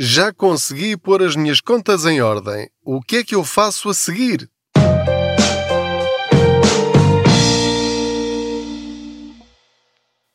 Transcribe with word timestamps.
Já 0.00 0.32
consegui 0.32 0.96
pôr 0.96 1.24
as 1.24 1.34
minhas 1.34 1.60
contas 1.60 2.04
em 2.04 2.20
ordem. 2.20 2.70
O 2.84 3.00
que 3.00 3.16
é 3.16 3.24
que 3.24 3.34
eu 3.34 3.42
faço 3.42 3.88
a 3.88 3.94
seguir? 3.94 4.48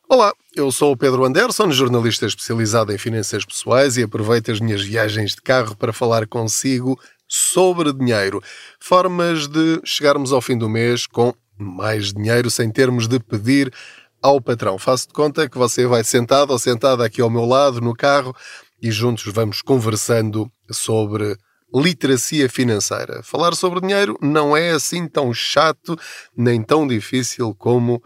Olá, 0.09 0.33
eu 0.53 0.69
sou 0.69 0.91
o 0.91 0.97
Pedro 0.97 1.23
Anderson, 1.23 1.71
jornalista 1.71 2.25
especializado 2.25 2.91
em 2.91 2.97
finanças 2.97 3.45
pessoais 3.45 3.95
e 3.95 4.03
aproveito 4.03 4.51
as 4.51 4.59
minhas 4.59 4.81
viagens 4.81 5.33
de 5.33 5.41
carro 5.41 5.77
para 5.77 5.93
falar 5.93 6.27
consigo 6.27 6.99
sobre 7.25 7.93
dinheiro. 7.93 8.43
Formas 8.81 9.47
de 9.47 9.79
chegarmos 9.85 10.33
ao 10.33 10.41
fim 10.41 10.57
do 10.57 10.67
mês 10.67 11.07
com 11.07 11.33
mais 11.57 12.11
dinheiro 12.11 12.51
sem 12.51 12.69
termos 12.69 13.07
de 13.07 13.17
pedir 13.17 13.73
ao 14.21 14.41
patrão. 14.41 14.77
Faço 14.77 15.07
de 15.07 15.13
conta 15.13 15.47
que 15.47 15.57
você 15.57 15.87
vai 15.87 16.03
sentado 16.03 16.51
ou 16.51 16.59
sentada 16.59 17.05
aqui 17.05 17.21
ao 17.21 17.29
meu 17.29 17.45
lado 17.45 17.79
no 17.79 17.93
carro 17.93 18.35
e 18.83 18.91
juntos 18.91 19.23
vamos 19.33 19.61
conversando 19.61 20.51
sobre 20.69 21.37
literacia 21.73 22.49
financeira. 22.49 23.23
Falar 23.23 23.55
sobre 23.55 23.79
dinheiro 23.79 24.17
não 24.21 24.55
é 24.55 24.71
assim 24.71 25.07
tão 25.07 25.33
chato 25.33 25.97
nem 26.35 26.61
tão 26.61 26.85
difícil 26.85 27.55
como 27.55 28.03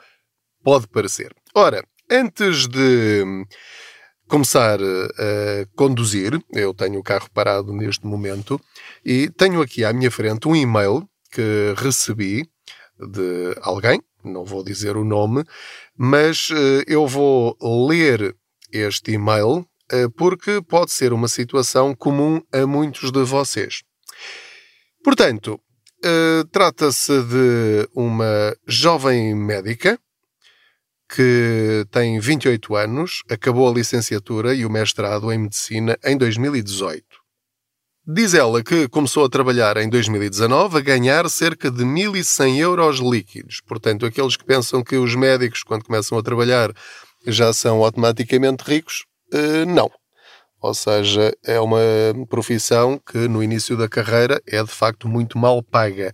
pode 0.63 0.87
parecer. 0.87 1.33
Ora, 1.55 1.83
antes 2.09 2.67
de 2.67 3.23
começar 4.27 4.79
a 4.79 5.65
conduzir, 5.75 6.39
eu 6.53 6.75
tenho 6.75 6.99
o 6.99 7.03
carro 7.03 7.27
parado 7.33 7.73
neste 7.73 8.05
momento 8.05 8.61
e 9.03 9.29
tenho 9.31 9.61
aqui 9.63 9.83
à 9.83 9.91
minha 9.91 10.11
frente 10.11 10.47
um 10.47 10.55
e-mail 10.55 11.09
que 11.31 11.73
recebi 11.75 12.47
de 12.99 13.55
alguém, 13.61 13.99
não 14.23 14.45
vou 14.45 14.63
dizer 14.63 14.95
o 14.95 15.03
nome, 15.03 15.43
mas 15.95 16.49
eh, 16.51 16.83
eu 16.87 17.07
vou 17.07 17.57
ler 17.87 18.35
este 18.71 19.11
e-mail 19.11 19.59
eh, 19.59 19.76
porque 20.17 20.61
pode 20.61 20.91
ser 20.91 21.13
uma 21.13 21.27
situação 21.27 21.95
comum 21.95 22.41
a 22.51 22.65
muitos 22.67 23.11
de 23.11 23.23
vocês. 23.23 23.81
Portanto, 25.03 25.59
eh, 26.03 26.43
trata-se 26.51 27.23
de 27.23 27.89
uma 27.95 28.55
jovem 28.67 29.33
médica 29.33 29.99
que 31.09 31.85
tem 31.89 32.19
28 32.19 32.75
anos, 32.75 33.23
acabou 33.29 33.69
a 33.69 33.73
licenciatura 33.73 34.53
e 34.53 34.65
o 34.65 34.69
mestrado 34.69 35.31
em 35.31 35.39
medicina 35.39 35.97
em 36.03 36.17
2018. 36.17 37.03
Diz 38.05 38.33
ela 38.33 38.63
que 38.63 38.87
começou 38.87 39.25
a 39.25 39.29
trabalhar 39.29 39.77
em 39.77 39.89
2019 39.89 40.77
a 40.77 40.81
ganhar 40.81 41.29
cerca 41.29 41.71
de 41.71 41.83
1.100 41.83 42.57
euros 42.57 42.99
líquidos. 42.99 43.61
Portanto, 43.65 44.05
aqueles 44.05 44.37
que 44.37 44.45
pensam 44.45 44.83
que 44.83 44.97
os 44.97 45.15
médicos, 45.15 45.63
quando 45.63 45.83
começam 45.83 46.17
a 46.17 46.23
trabalhar, 46.23 46.71
já 47.25 47.51
são 47.51 47.83
automaticamente 47.83 48.63
ricos, 48.63 49.05
não. 49.67 49.91
Ou 50.59 50.73
seja, 50.73 51.35
é 51.45 51.59
uma 51.59 51.79
profissão 52.29 52.99
que 52.99 53.27
no 53.27 53.43
início 53.43 53.77
da 53.77 53.87
carreira 53.87 54.41
é 54.47 54.61
de 54.63 54.71
facto 54.71 55.07
muito 55.07 55.37
mal 55.37 55.61
paga. 55.61 56.13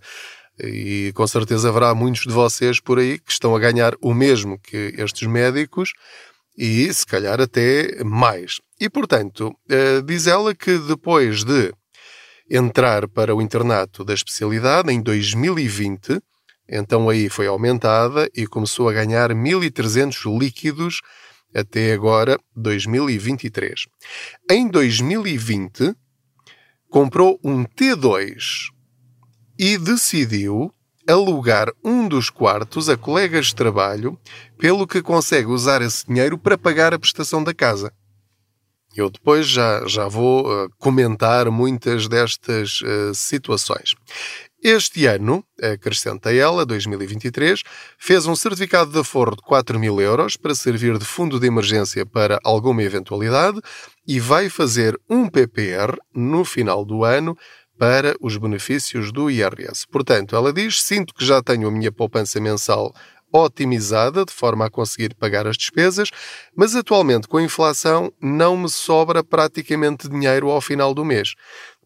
E 0.58 1.12
com 1.14 1.26
certeza 1.26 1.68
haverá 1.68 1.94
muitos 1.94 2.22
de 2.22 2.32
vocês 2.32 2.78
por 2.78 2.98
aí 2.98 3.18
que 3.18 3.32
estão 3.32 3.56
a 3.56 3.58
ganhar 3.58 3.94
o 4.00 4.14
mesmo 4.14 4.58
que 4.58 4.94
estes 4.96 5.26
médicos 5.26 5.92
e 6.56 6.92
se 6.92 7.04
calhar 7.04 7.40
até 7.40 8.04
mais. 8.04 8.60
E 8.80 8.88
portanto, 8.88 9.48
uh, 9.48 10.02
diz 10.02 10.26
ela 10.26 10.54
que 10.54 10.78
depois 10.78 11.42
de 11.42 11.72
entrar 12.48 13.08
para 13.08 13.34
o 13.34 13.42
internato 13.42 14.04
da 14.04 14.14
especialidade 14.14 14.92
em 14.92 15.00
2020, 15.00 16.20
então 16.68 17.08
aí 17.08 17.28
foi 17.28 17.46
aumentada 17.46 18.28
e 18.34 18.46
começou 18.46 18.88
a 18.88 18.92
ganhar 18.92 19.30
1.300 19.32 20.38
líquidos 20.38 21.00
até 21.54 21.92
agora 21.92 22.38
2023. 22.56 23.86
Em 24.50 24.68
2020, 24.68 25.94
comprou 26.90 27.38
um 27.44 27.64
T2 27.64 28.70
e 29.58 29.78
decidiu 29.78 30.74
alugar 31.06 31.68
um 31.84 32.08
dos 32.08 32.30
quartos 32.30 32.88
a 32.88 32.96
colegas 32.96 33.46
de 33.46 33.54
trabalho, 33.54 34.18
pelo 34.58 34.86
que 34.86 35.02
consegue 35.02 35.48
usar 35.48 35.82
esse 35.82 36.06
dinheiro 36.06 36.38
para 36.38 36.56
pagar 36.56 36.94
a 36.94 36.98
prestação 36.98 37.44
da 37.44 37.52
casa. 37.52 37.92
Eu 38.96 39.10
depois 39.10 39.46
já, 39.48 39.86
já 39.88 40.06
vou 40.06 40.46
uh, 40.46 40.70
comentar 40.78 41.50
muitas 41.50 42.06
destas 42.06 42.80
uh, 42.80 43.12
situações. 43.12 43.94
Este 44.66 45.04
ano, 45.04 45.44
acrescenta 45.62 46.32
ela, 46.32 46.64
2023, 46.64 47.62
fez 47.98 48.24
um 48.24 48.34
certificado 48.34 48.90
de 48.90 48.98
aforro 48.98 49.36
de 49.36 49.42
4 49.42 49.78
mil 49.78 50.00
euros 50.00 50.38
para 50.38 50.54
servir 50.54 50.96
de 50.96 51.04
fundo 51.04 51.38
de 51.38 51.46
emergência 51.46 52.06
para 52.06 52.40
alguma 52.42 52.82
eventualidade 52.82 53.60
e 54.08 54.18
vai 54.18 54.48
fazer 54.48 54.98
um 55.06 55.28
PPR 55.28 55.98
no 56.14 56.46
final 56.46 56.82
do 56.82 57.04
ano 57.04 57.36
para 57.78 58.16
os 58.22 58.38
benefícios 58.38 59.12
do 59.12 59.30
IRS. 59.30 59.86
Portanto, 59.86 60.34
ela 60.34 60.50
diz: 60.50 60.82
Sinto 60.82 61.12
que 61.12 61.26
já 61.26 61.42
tenho 61.42 61.68
a 61.68 61.70
minha 61.70 61.92
poupança 61.92 62.40
mensal 62.40 62.94
otimizada 63.34 64.24
de 64.24 64.32
forma 64.32 64.66
a 64.66 64.70
conseguir 64.70 65.12
pagar 65.16 65.46
as 65.46 65.56
despesas, 65.56 66.08
mas 66.56 66.76
atualmente 66.76 67.26
com 67.26 67.36
a 67.36 67.42
inflação 67.42 68.12
não 68.22 68.56
me 68.56 68.68
sobra 68.68 69.24
praticamente 69.24 70.08
dinheiro 70.08 70.48
ao 70.50 70.60
final 70.60 70.94
do 70.94 71.04
mês. 71.04 71.34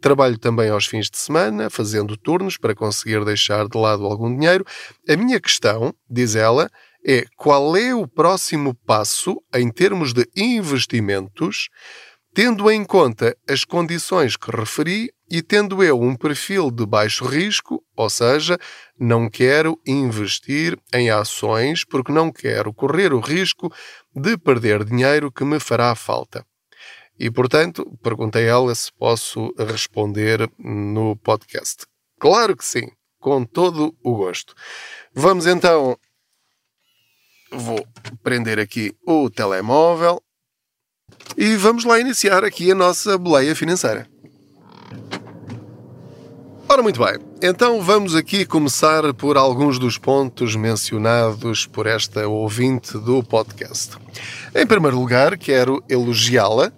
Trabalho 0.01 0.39
também 0.39 0.71
aos 0.71 0.87
fins 0.87 1.11
de 1.11 1.19
semana, 1.19 1.69
fazendo 1.69 2.17
turnos 2.17 2.57
para 2.57 2.75
conseguir 2.75 3.25
deixar 3.25 3.69
de 3.69 3.77
lado 3.77 4.05
algum 4.07 4.33
dinheiro. 4.33 4.65
A 5.09 5.17
minha 5.17 5.41
questão, 5.41 5.93
diz 6.09 6.37
ela, 6.37 6.71
é 7.05 7.25
qual 7.37 7.77
é 7.77 7.95
o 7.95 8.07
próximo 8.07 8.75
passo 8.75 9.43
em 9.55 9.71
termos 9.71 10.13
de 10.13 10.29
investimentos, 10.37 11.69
tendo 12.33 12.71
em 12.71 12.85
conta 12.85 13.37
as 13.49 13.65
condições 13.65 14.37
que 14.37 14.51
referi 14.51 15.11
e 15.31 15.43
tendo 15.43 15.83
eu 15.83 16.01
um 16.01 16.15
perfil 16.15 16.71
de 16.71 16.87
baixo 16.87 17.25
risco, 17.25 17.83
ou 17.97 18.09
seja, 18.09 18.59
não 18.99 19.29
quero 19.29 19.79
investir 19.87 20.79
em 20.95 21.11
ações 21.11 21.85
porque 21.85 22.13
não 22.13 22.31
quero 22.31 22.73
correr 22.73 23.13
o 23.13 23.21
risco 23.21 23.73
de 24.15 24.39
perder 24.39 24.85
dinheiro 24.85 25.31
que 25.33 25.45
me 25.45 25.59
fará 25.59 25.95
falta. 25.95 26.47
E, 27.19 27.31
portanto, 27.31 27.85
perguntei 28.03 28.45
a 28.45 28.53
ela 28.53 28.75
se 28.75 28.93
posso 28.93 29.53
responder 29.59 30.49
no 30.59 31.17
podcast. 31.17 31.85
Claro 32.19 32.57
que 32.57 32.65
sim, 32.65 32.89
com 33.19 33.45
todo 33.45 33.95
o 34.03 34.15
gosto. 34.15 34.55
Vamos 35.13 35.47
então. 35.47 35.99
Vou 37.51 37.85
prender 38.23 38.59
aqui 38.59 38.95
o 39.07 39.31
telemóvel 39.31 40.23
e 41.37 41.57
vamos 41.57 41.85
lá 41.85 41.99
iniciar 41.99 42.45
aqui 42.45 42.71
a 42.71 42.75
nossa 42.75 43.17
boleia 43.17 43.57
financeira. 43.57 44.07
Ora, 46.69 46.83
muito 46.83 47.03
bem. 47.03 47.17
Então 47.41 47.81
vamos 47.81 48.15
aqui 48.15 48.45
começar 48.45 49.15
por 49.15 49.39
alguns 49.39 49.79
dos 49.79 49.97
pontos 49.97 50.55
mencionados 50.55 51.67
por 51.67 51.87
esta 51.87 52.29
ouvinte 52.29 52.99
do 52.99 53.23
podcast. 53.23 53.97
Em 54.55 54.67
primeiro 54.67 54.99
lugar, 54.99 55.39
quero 55.39 55.83
elogiá-la 55.89 56.71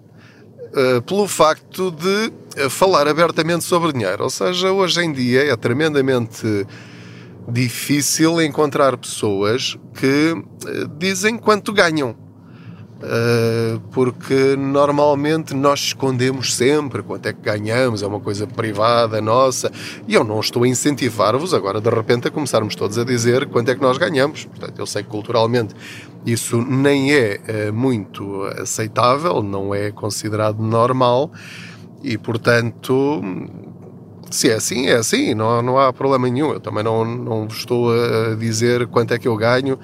uh, 0.71 1.01
pelo 1.01 1.27
facto 1.27 1.91
de 1.91 2.31
eh, 2.55 2.69
falar 2.69 3.07
abertamente 3.07 3.63
sobre 3.63 3.93
dinheiro. 3.93 4.23
Ou 4.23 4.29
seja, 4.29 4.71
hoje 4.71 5.01
em 5.01 5.11
dia 5.11 5.51
é 5.51 5.55
tremendamente 5.55 6.67
difícil 7.47 8.41
encontrar 8.41 8.97
pessoas 8.97 9.77
que 9.93 10.33
uh, 10.33 10.87
dizem 10.97 11.37
quanto 11.37 11.73
ganham. 11.73 12.15
Uh, 13.01 13.79
porque 13.91 14.55
normalmente 14.55 15.55
nós 15.55 15.79
escondemos 15.79 16.53
sempre 16.53 17.01
quanto 17.01 17.25
é 17.25 17.33
que 17.33 17.41
ganhamos, 17.41 18.03
é 18.03 18.07
uma 18.07 18.19
coisa 18.19 18.45
privada 18.45 19.19
nossa, 19.19 19.71
e 20.07 20.13
eu 20.13 20.23
não 20.23 20.39
estou 20.39 20.63
a 20.63 20.67
incentivar-vos 20.67 21.51
agora 21.51 21.81
de 21.81 21.89
repente 21.89 22.27
a 22.27 22.31
começarmos 22.31 22.75
todos 22.75 22.99
a 22.99 23.03
dizer 23.03 23.47
quanto 23.47 23.71
é 23.71 23.75
que 23.75 23.81
nós 23.81 23.97
ganhamos. 23.97 24.45
Portanto, 24.45 24.77
eu 24.77 24.85
sei 24.85 25.01
que 25.01 25.09
culturalmente 25.09 25.73
isso 26.23 26.61
nem 26.61 27.11
é 27.11 27.39
uh, 27.69 27.73
muito 27.73 28.43
aceitável, 28.61 29.41
não 29.41 29.73
é 29.73 29.91
considerado 29.91 30.61
normal, 30.61 31.31
e 32.03 32.17
portanto. 32.17 33.21
Se 34.29 34.49
é 34.49 34.53
assim, 34.53 34.87
é 34.87 34.95
assim, 34.95 35.33
não, 35.33 35.61
não 35.61 35.77
há 35.77 35.91
problema 35.91 36.29
nenhum. 36.29 36.53
Eu 36.53 36.59
também 36.61 36.81
não, 36.81 37.03
não 37.03 37.47
estou 37.47 37.91
a 37.91 38.33
dizer 38.35 38.87
quanto 38.87 39.13
é 39.13 39.19
que 39.19 39.27
eu 39.27 39.35
ganho, 39.35 39.77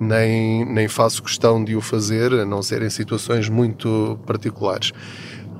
nem, 0.00 0.64
nem 0.64 0.88
faço 0.88 1.22
questão 1.22 1.62
de 1.62 1.76
o 1.76 1.80
fazer, 1.80 2.32
a 2.32 2.46
não 2.46 2.62
ser 2.62 2.82
em 2.82 2.90
situações 2.90 3.48
muito 3.48 4.18
particulares. 4.26 4.92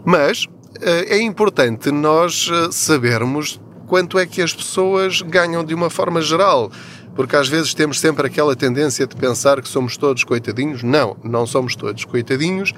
Mas 0.04 0.46
eh, 0.80 1.16
é 1.16 1.22
importante 1.22 1.90
nós 1.90 2.50
eh, 2.50 2.68
sabermos 2.72 3.60
quanto 3.86 4.18
é 4.18 4.26
que 4.26 4.40
as 4.40 4.54
pessoas 4.54 5.20
ganham 5.20 5.62
de 5.62 5.74
uma 5.74 5.90
forma 5.90 6.22
geral. 6.22 6.72
Porque 7.14 7.36
às 7.36 7.48
vezes 7.48 7.74
temos 7.74 8.00
sempre 8.00 8.26
aquela 8.26 8.56
tendência 8.56 9.06
de 9.06 9.14
pensar 9.14 9.60
que 9.60 9.68
somos 9.68 9.96
todos 9.96 10.24
coitadinhos. 10.24 10.82
Não, 10.82 11.16
não 11.22 11.44
somos 11.44 11.76
todos 11.76 12.04
coitadinhos 12.04 12.72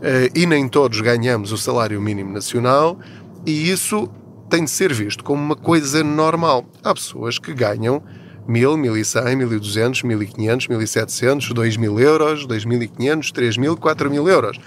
eh, 0.00 0.30
e 0.34 0.46
nem 0.46 0.68
todos 0.68 1.00
ganhamos 1.00 1.50
o 1.52 1.58
salário 1.58 2.00
mínimo 2.00 2.32
nacional, 2.32 2.98
e 3.44 3.70
isso 3.70 4.08
tem 4.48 4.64
de 4.64 4.70
ser 4.70 4.92
visto 4.92 5.24
como 5.24 5.42
uma 5.42 5.56
coisa 5.56 6.04
normal. 6.04 6.64
Há 6.82 6.94
pessoas 6.94 7.38
que 7.38 7.52
ganham 7.52 8.02
1000, 8.48 8.76
1100, 8.78 9.36
1200, 9.36 10.02
1500, 10.02 10.68
1700, 10.68 11.52
2000 11.52 12.00
euros, 12.00 12.46
2500, 12.46 13.30
3000, 13.30 13.76
4000 13.76 14.28
euros. 14.28 14.58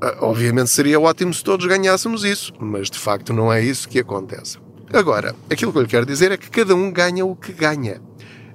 Ah, 0.00 0.16
obviamente 0.20 0.70
seria 0.70 0.98
ótimo 0.98 1.32
se 1.32 1.44
todos 1.44 1.66
ganhássemos 1.66 2.24
isso, 2.24 2.54
mas 2.58 2.90
de 2.90 2.98
facto 2.98 3.32
não 3.34 3.52
é 3.52 3.62
isso 3.62 3.88
que 3.88 3.98
acontece. 3.98 4.58
Agora, 4.92 5.34
aquilo 5.50 5.72
que 5.72 5.78
eu 5.78 5.82
lhe 5.82 5.88
quero 5.88 6.06
dizer 6.06 6.32
é 6.32 6.36
que 6.36 6.50
cada 6.50 6.74
um 6.74 6.90
ganha 6.90 7.24
o 7.24 7.36
que 7.36 7.52
ganha. 7.52 8.00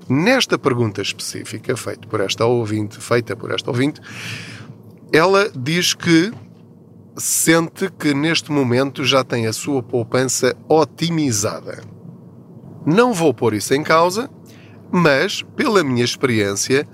Nesta 0.10 0.58
pergunta 0.58 1.02
específica, 1.02 1.78
feita 1.78 2.08
por 2.08 2.20
esta 2.20 2.46
ouvinte, 2.46 3.00
feita 3.00 3.36
por 3.36 3.52
esta 3.52 3.70
ouvinte, 3.70 4.02
ela 5.14 5.52
diz 5.56 5.94
que 5.94 6.32
sente 7.16 7.90
que 7.92 8.14
neste 8.14 8.52
momento 8.52 9.04
já 9.04 9.24
tem 9.24 9.46
a 9.46 9.54
sua 9.54 9.84
poupança 9.84 10.56
otimizada. 10.68 11.84
Não 12.86 13.14
vou 13.14 13.34
pôr 13.34 13.54
isso 13.54 13.74
em 13.74 13.84
causa, 13.84 14.30
mas, 14.92 15.42
pela 15.56 15.84
minha 15.84 16.04
experiência, 16.04 16.88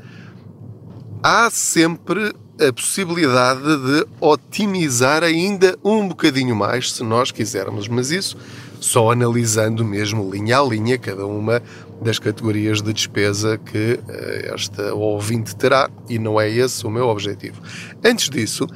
há 1.24 1.50
sempre 1.50 2.34
a 2.60 2.74
possibilidade 2.74 3.62
de 3.62 4.08
otimizar 4.20 5.24
ainda 5.24 5.78
um 5.84 6.08
bocadinho 6.08 6.56
mais, 6.56 6.92
se 6.92 7.04
nós 7.04 7.32
quisermos, 7.32 7.88
mas 7.88 8.12
isso 8.12 8.38
só 8.80 9.12
analisando 9.12 9.84
mesmo 9.84 10.30
linha 10.32 10.60
a 10.60 10.64
linha 10.64 10.98
cada 10.98 11.26
uma 11.26 11.62
das 12.02 12.20
categorias 12.20 12.82
de 12.82 12.94
despesa 12.94 13.58
que 13.58 14.00
eh, 14.08 14.52
esta 14.54 14.94
ouvinte 14.94 15.56
terá, 15.56 15.90
e 16.08 16.20
não 16.20 16.40
é 16.40 16.50
esse 16.50 16.86
o 16.86 16.90
meu 16.90 17.08
objetivo. 17.08 17.62
Antes 18.04 18.30
disso, 18.30 18.68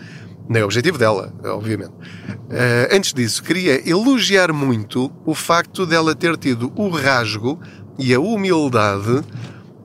nem 0.52 0.62
o 0.64 0.66
objetivo 0.66 0.98
dela, 0.98 1.34
obviamente. 1.46 1.94
Uh, 1.94 2.94
antes 2.94 3.14
disso, 3.14 3.42
queria 3.42 3.90
elogiar 3.90 4.52
muito 4.52 5.10
o 5.26 5.34
facto 5.34 5.86
dela 5.86 6.14
ter 6.14 6.36
tido 6.36 6.74
o 6.76 6.90
rasgo 6.90 7.58
e 7.98 8.14
a 8.14 8.20
humildade 8.20 9.24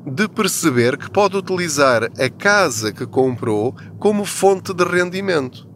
de 0.04 0.28
perceber 0.28 0.96
que 0.96 1.08
pode 1.08 1.36
utilizar 1.36 2.04
a 2.04 2.28
casa 2.28 2.92
que 2.92 3.06
comprou 3.06 3.76
como 4.00 4.24
fonte 4.24 4.74
de 4.74 4.82
rendimento. 4.82 5.68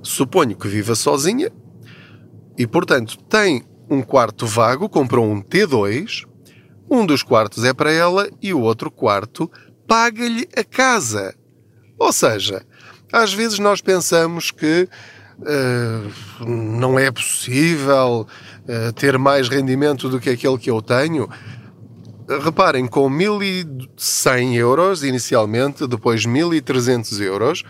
Suponho 0.00 0.56
que 0.56 0.68
viva 0.68 0.94
sozinha 0.94 1.50
e, 2.56 2.68
portanto, 2.68 3.18
tem 3.24 3.64
um 3.90 4.00
quarto 4.00 4.46
vago, 4.46 4.88
comprou 4.88 5.28
um 5.28 5.42
T2, 5.42 6.24
um 6.88 7.04
dos 7.04 7.24
quartos 7.24 7.64
é 7.64 7.74
para 7.74 7.90
ela 7.90 8.28
e 8.40 8.54
o 8.54 8.60
outro 8.60 8.92
quarto 8.92 9.50
paga-lhe 9.88 10.48
a 10.56 10.62
casa. 10.62 11.34
Ou 11.98 12.12
seja, 12.12 12.64
às 13.14 13.32
vezes 13.32 13.60
nós 13.60 13.80
pensamos 13.80 14.50
que 14.50 14.88
uh, 15.38 16.44
não 16.44 16.98
é 16.98 17.12
possível 17.12 18.26
uh, 18.26 18.92
ter 18.94 19.16
mais 19.18 19.48
rendimento 19.48 20.08
do 20.08 20.18
que 20.18 20.30
aquele 20.30 20.58
que 20.58 20.68
eu 20.68 20.82
tenho. 20.82 21.28
Reparem, 22.42 22.88
com 22.88 23.08
1.100 23.08 24.54
euros 24.56 25.04
inicialmente, 25.04 25.86
depois 25.86 26.26
1.300 26.26 27.20
euros, 27.20 27.62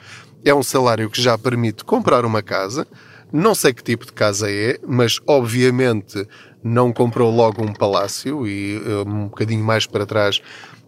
é 0.43 0.55
um 0.55 0.62
salário 0.62 1.11
que 1.11 1.20
já 1.20 1.37
permite 1.37 1.85
comprar 1.85 2.25
uma 2.25 2.43
casa. 2.43 2.87
Não 3.31 3.55
sei 3.55 3.75
que 3.75 3.82
tipo 3.82 4.06
de 4.06 4.12
casa 4.12 4.50
é, 4.50 4.79
mas 4.87 5.20
obviamente 5.26 6.26
não 6.62 6.90
comprou 6.90 7.35
logo 7.35 7.62
um 7.62 7.73
palácio 7.75 8.47
e 8.47 8.76
eh, 8.76 9.05
um 9.06 9.25
bocadinho 9.25 9.62
mais 9.62 9.87
para 9.87 10.06
trás 10.06 10.40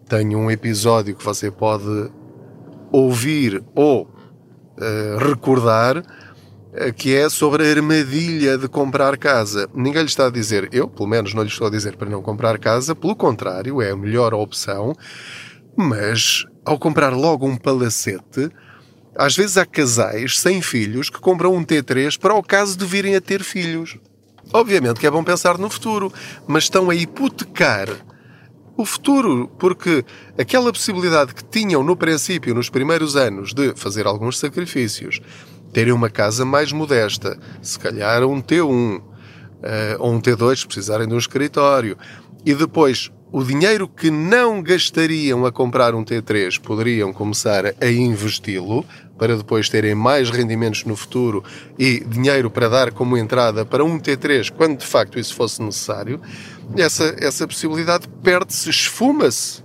tenho 0.08 0.38
um 0.38 0.50
episódio 0.50 1.14
que 1.14 1.24
você 1.24 1.50
pode 1.50 2.10
ouvir 2.92 3.62
ou 3.74 4.08
uh, 4.78 5.18
recordar, 5.18 5.98
uh, 5.98 6.92
que 6.94 7.14
é 7.14 7.28
sobre 7.28 7.66
a 7.66 7.70
armadilha 7.70 8.58
de 8.58 8.68
comprar 8.68 9.16
casa. 9.16 9.68
Ninguém 9.74 10.02
lhe 10.02 10.08
está 10.08 10.26
a 10.26 10.30
dizer, 10.30 10.68
eu 10.72 10.88
pelo 10.88 11.08
menos 11.08 11.34
não 11.34 11.42
lhe 11.42 11.48
estou 11.48 11.66
a 11.66 11.70
dizer 11.70 11.96
para 11.96 12.10
não 12.10 12.22
comprar 12.22 12.58
casa, 12.58 12.94
pelo 12.94 13.16
contrário, 13.16 13.82
é 13.82 13.90
a 13.90 13.96
melhor 13.96 14.34
opção, 14.34 14.94
mas 15.76 16.44
ao 16.64 16.78
comprar 16.78 17.10
logo 17.10 17.46
um 17.46 17.56
palacete, 17.56 18.50
às 19.16 19.36
vezes 19.36 19.56
há 19.56 19.64
casais 19.64 20.38
sem 20.38 20.60
filhos 20.60 21.08
que 21.08 21.20
compram 21.20 21.54
um 21.54 21.64
T3 21.64 22.18
para 22.18 22.34
o 22.34 22.42
caso 22.42 22.76
de 22.76 22.84
virem 22.84 23.16
a 23.16 23.20
ter 23.20 23.42
filhos. 23.42 23.96
Obviamente 24.52 25.00
que 25.00 25.06
é 25.06 25.10
bom 25.10 25.24
pensar 25.24 25.58
no 25.58 25.70
futuro, 25.70 26.12
mas 26.46 26.64
estão 26.64 26.90
a 26.90 26.94
hipotecar 26.94 27.88
o 28.76 28.84
futuro, 28.84 29.50
porque 29.58 30.04
aquela 30.38 30.72
possibilidade 30.72 31.34
que 31.34 31.42
tinham 31.42 31.82
no 31.82 31.96
princípio, 31.96 32.54
nos 32.54 32.68
primeiros 32.68 33.16
anos, 33.16 33.54
de 33.54 33.74
fazer 33.74 34.06
alguns 34.06 34.38
sacrifícios, 34.38 35.20
terem 35.72 35.92
uma 35.92 36.10
casa 36.10 36.44
mais 36.44 36.72
modesta, 36.72 37.38
se 37.62 37.78
calhar 37.78 38.22
um 38.24 38.40
T1 38.40 39.02
eh, 39.62 39.96
ou 39.98 40.12
um 40.12 40.20
T2, 40.20 40.60
se 40.60 40.66
precisarem 40.66 41.08
de 41.08 41.14
um 41.14 41.18
escritório, 41.18 41.96
e 42.44 42.54
depois 42.54 43.10
o 43.32 43.42
dinheiro 43.42 43.88
que 43.88 44.10
não 44.10 44.62
gastariam 44.62 45.44
a 45.44 45.52
comprar 45.52 45.94
um 45.94 46.04
T3 46.04 46.60
poderiam 46.60 47.12
começar 47.12 47.66
a 47.80 47.86
investi-lo 47.86 48.84
para 49.18 49.36
depois 49.36 49.68
terem 49.68 49.94
mais 49.94 50.30
rendimentos 50.30 50.84
no 50.84 50.94
futuro 50.94 51.42
e 51.78 52.00
dinheiro 52.00 52.50
para 52.50 52.68
dar 52.68 52.92
como 52.92 53.16
entrada 53.16 53.64
para 53.64 53.84
um 53.84 53.98
T3 53.98 54.50
quando 54.50 54.78
de 54.78 54.86
facto 54.86 55.18
isso 55.18 55.34
fosse 55.34 55.60
necessário 55.62 56.20
essa, 56.76 57.14
essa 57.18 57.46
possibilidade 57.46 58.08
perde-se, 58.22 58.70
esfuma-se 58.70 59.62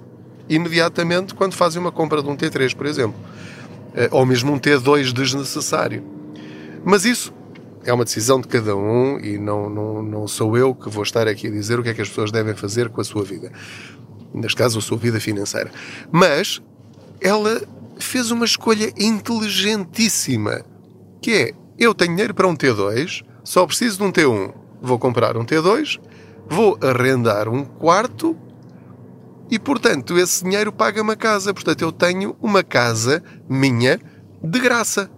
imediatamente 0.49 1.33
quando 1.33 1.53
fazem 1.53 1.81
uma 1.81 1.91
compra 1.91 2.21
de 2.21 2.29
um 2.29 2.35
T3, 2.35 2.75
por 2.75 2.85
exemplo. 2.85 3.19
Eh, 3.95 4.09
ou 4.11 4.25
mesmo 4.25 4.51
um 4.53 4.59
T2 4.59 5.11
desnecessário. 5.11 6.03
Mas 6.83 7.05
isso 7.05 7.33
é 7.83 7.93
uma 7.93 8.05
decisão 8.05 8.39
de 8.39 8.47
cada 8.47 8.75
um 8.75 9.19
e 9.19 9.37
não, 9.37 9.69
não, 9.69 10.03
não 10.03 10.27
sou 10.27 10.57
eu 10.57 10.73
que 10.73 10.89
vou 10.89 11.03
estar 11.03 11.27
aqui 11.27 11.47
a 11.47 11.51
dizer 11.51 11.79
o 11.79 11.83
que 11.83 11.89
é 11.89 11.93
que 11.93 12.01
as 12.01 12.09
pessoas 12.09 12.31
devem 12.31 12.55
fazer 12.55 12.89
com 12.89 13.01
a 13.01 13.03
sua 13.03 13.23
vida. 13.23 13.51
Neste 14.33 14.55
caso, 14.55 14.79
a 14.79 14.81
sua 14.81 14.97
vida 14.97 15.19
financeira. 15.19 15.71
Mas 16.11 16.61
ela 17.19 17.61
fez 17.99 18.31
uma 18.31 18.45
escolha 18.45 18.91
inteligentíssima, 18.97 20.63
que 21.21 21.31
é, 21.31 21.51
eu 21.77 21.93
tenho 21.93 22.11
dinheiro 22.11 22.33
para 22.33 22.47
um 22.47 22.55
T2, 22.55 23.23
só 23.43 23.65
preciso 23.65 23.97
de 23.97 24.03
um 24.03 24.11
T1. 24.11 24.53
Vou 24.81 24.97
comprar 24.97 25.35
um 25.37 25.45
T2 25.45 25.99
vou 26.51 26.77
arrendar 26.81 27.47
um 27.47 27.63
quarto 27.63 28.37
e, 29.49 29.57
portanto, 29.57 30.17
esse 30.17 30.43
dinheiro 30.43 30.71
paga-me 30.71 31.13
a 31.13 31.15
casa. 31.15 31.53
Portanto, 31.53 31.81
eu 31.81 31.93
tenho 31.93 32.35
uma 32.41 32.61
casa 32.61 33.23
minha 33.49 33.97
de 34.43 34.59
graça. 34.59 35.09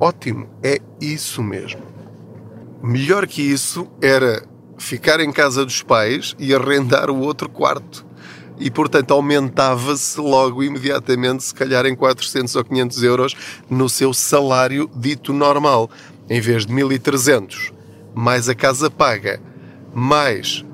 Ótimo, 0.00 0.48
é 0.62 0.80
isso 0.98 1.42
mesmo. 1.42 1.82
Melhor 2.82 3.26
que 3.26 3.42
isso 3.42 3.86
era 4.00 4.42
ficar 4.78 5.20
em 5.20 5.30
casa 5.30 5.62
dos 5.62 5.82
pais 5.82 6.34
e 6.38 6.54
arrendar 6.54 7.10
o 7.10 7.20
outro 7.20 7.50
quarto. 7.50 8.06
E, 8.58 8.70
portanto, 8.70 9.12
aumentava-se 9.12 10.18
logo 10.18 10.62
imediatamente, 10.62 11.44
se 11.44 11.54
calhar 11.54 11.84
em 11.84 11.94
400 11.94 12.56
ou 12.56 12.64
500 12.64 13.02
euros, 13.02 13.36
no 13.68 13.88
seu 13.88 14.14
salário 14.14 14.90
dito 14.96 15.34
normal. 15.34 15.90
Em 16.28 16.40
vez 16.40 16.64
de 16.64 16.72
1300 16.72 17.72
mais 18.14 18.48
a 18.48 18.54
casa 18.54 18.90
paga 18.90 19.40
mais 19.94 20.64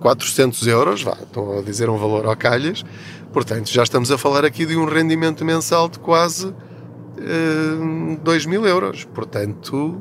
400 0.00 0.66
euros, 0.66 1.02
vá, 1.02 1.16
estou 1.22 1.58
a 1.58 1.62
dizer 1.62 1.88
um 1.90 1.96
valor 1.96 2.26
ao 2.26 2.36
calhas, 2.36 2.84
portanto 3.32 3.68
já 3.68 3.82
estamos 3.82 4.10
a 4.10 4.18
falar 4.18 4.44
aqui 4.44 4.64
de 4.64 4.76
um 4.76 4.84
rendimento 4.84 5.44
mensal 5.44 5.88
de 5.88 5.98
quase 5.98 6.54
2 8.22 8.46
mil 8.46 8.66
euros. 8.66 9.04
Portanto, 9.04 10.00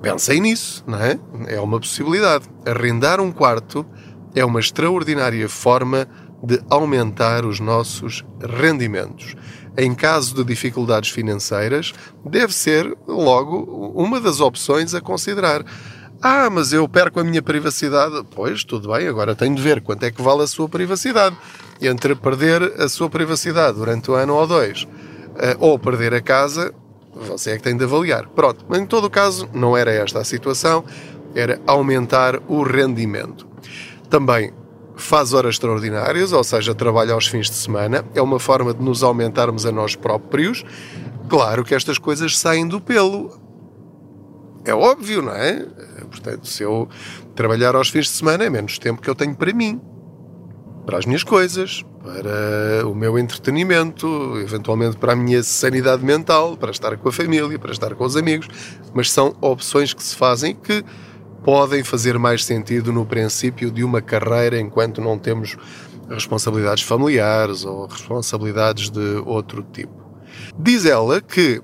pensem 0.00 0.40
nisso, 0.40 0.84
não 0.86 0.98
é? 0.98 1.18
É 1.46 1.60
uma 1.60 1.78
possibilidade. 1.78 2.46
Arrendar 2.66 3.20
um 3.20 3.32
quarto 3.32 3.86
é 4.34 4.44
uma 4.44 4.60
extraordinária 4.60 5.48
forma 5.48 6.08
de 6.42 6.60
aumentar 6.68 7.44
os 7.44 7.60
nossos 7.60 8.24
rendimentos. 8.40 9.36
Em 9.76 9.94
caso 9.94 10.34
de 10.34 10.44
dificuldades 10.44 11.10
financeiras, 11.10 11.94
deve 12.24 12.52
ser 12.52 12.94
logo 13.06 13.92
uma 13.94 14.20
das 14.20 14.40
opções 14.40 14.94
a 14.94 15.00
considerar. 15.00 15.64
Ah, 16.20 16.50
mas 16.50 16.72
eu 16.72 16.88
perco 16.88 17.20
a 17.20 17.24
minha 17.24 17.40
privacidade. 17.40 18.22
Pois, 18.34 18.64
tudo 18.64 18.92
bem, 18.92 19.08
agora 19.08 19.34
tenho 19.34 19.54
de 19.54 19.62
ver 19.62 19.80
quanto 19.80 20.04
é 20.04 20.10
que 20.10 20.20
vale 20.20 20.42
a 20.42 20.46
sua 20.46 20.68
privacidade. 20.68 21.36
Entre 21.80 22.14
perder 22.14 22.80
a 22.80 22.88
sua 22.88 23.08
privacidade 23.08 23.78
durante 23.78 24.10
um 24.10 24.14
ano 24.14 24.34
ou 24.34 24.46
dois, 24.46 24.86
eh, 24.86 25.11
ou 25.58 25.78
perder 25.78 26.14
a 26.14 26.20
casa, 26.20 26.74
você 27.14 27.50
é 27.50 27.56
que 27.56 27.62
tem 27.62 27.76
de 27.76 27.84
avaliar. 27.84 28.28
Pronto, 28.28 28.64
mas 28.68 28.80
em 28.80 28.86
todo 28.86 29.04
o 29.04 29.10
caso, 29.10 29.48
não 29.52 29.76
era 29.76 29.92
esta 29.92 30.20
a 30.20 30.24
situação, 30.24 30.84
era 31.34 31.60
aumentar 31.66 32.40
o 32.48 32.62
rendimento. 32.62 33.46
Também 34.08 34.52
faz 34.96 35.32
horas 35.32 35.54
extraordinárias, 35.54 36.32
ou 36.32 36.44
seja, 36.44 36.74
trabalha 36.74 37.14
aos 37.14 37.26
fins 37.26 37.48
de 37.48 37.56
semana, 37.56 38.04
é 38.14 38.22
uma 38.22 38.38
forma 38.38 38.72
de 38.72 38.82
nos 38.82 39.02
aumentarmos 39.02 39.66
a 39.66 39.72
nós 39.72 39.96
próprios. 39.96 40.64
Claro 41.28 41.64
que 41.64 41.74
estas 41.74 41.98
coisas 41.98 42.38
saem 42.38 42.66
do 42.66 42.80
pelo. 42.80 43.40
É 44.64 44.74
óbvio, 44.74 45.22
não 45.22 45.32
é? 45.32 45.66
Portanto, 46.10 46.46
se 46.46 46.62
eu 46.62 46.88
trabalhar 47.34 47.74
aos 47.74 47.88
fins 47.88 48.06
de 48.06 48.12
semana, 48.12 48.44
é 48.44 48.50
menos 48.50 48.78
tempo 48.78 49.00
que 49.00 49.08
eu 49.08 49.14
tenho 49.14 49.34
para 49.34 49.52
mim, 49.52 49.80
para 50.84 50.98
as 50.98 51.06
minhas 51.06 51.22
coisas, 51.22 51.84
para 52.02 52.86
o 52.86 52.94
meu 52.94 53.18
entretenimento, 53.18 54.06
eventualmente 54.38 54.96
para 54.96 55.12
a 55.12 55.16
minha 55.16 55.42
sanidade 55.42 56.04
mental, 56.04 56.56
para 56.56 56.70
estar 56.70 56.96
com 56.96 57.08
a 57.08 57.12
família, 57.12 57.58
para 57.58 57.72
estar 57.72 57.94
com 57.94 58.04
os 58.04 58.16
amigos. 58.16 58.48
Mas 58.92 59.10
são 59.10 59.34
opções 59.40 59.94
que 59.94 60.02
se 60.02 60.16
fazem 60.16 60.54
que 60.54 60.84
podem 61.44 61.82
fazer 61.82 62.18
mais 62.18 62.44
sentido 62.44 62.92
no 62.92 63.06
princípio 63.06 63.70
de 63.70 63.82
uma 63.84 64.00
carreira 64.00 64.60
enquanto 64.60 65.00
não 65.00 65.18
temos 65.18 65.56
responsabilidades 66.08 66.82
familiares 66.82 67.64
ou 67.64 67.86
responsabilidades 67.86 68.90
de 68.90 69.22
outro 69.24 69.64
tipo. 69.72 70.02
Diz 70.58 70.84
ela 70.84 71.20
que 71.20 71.62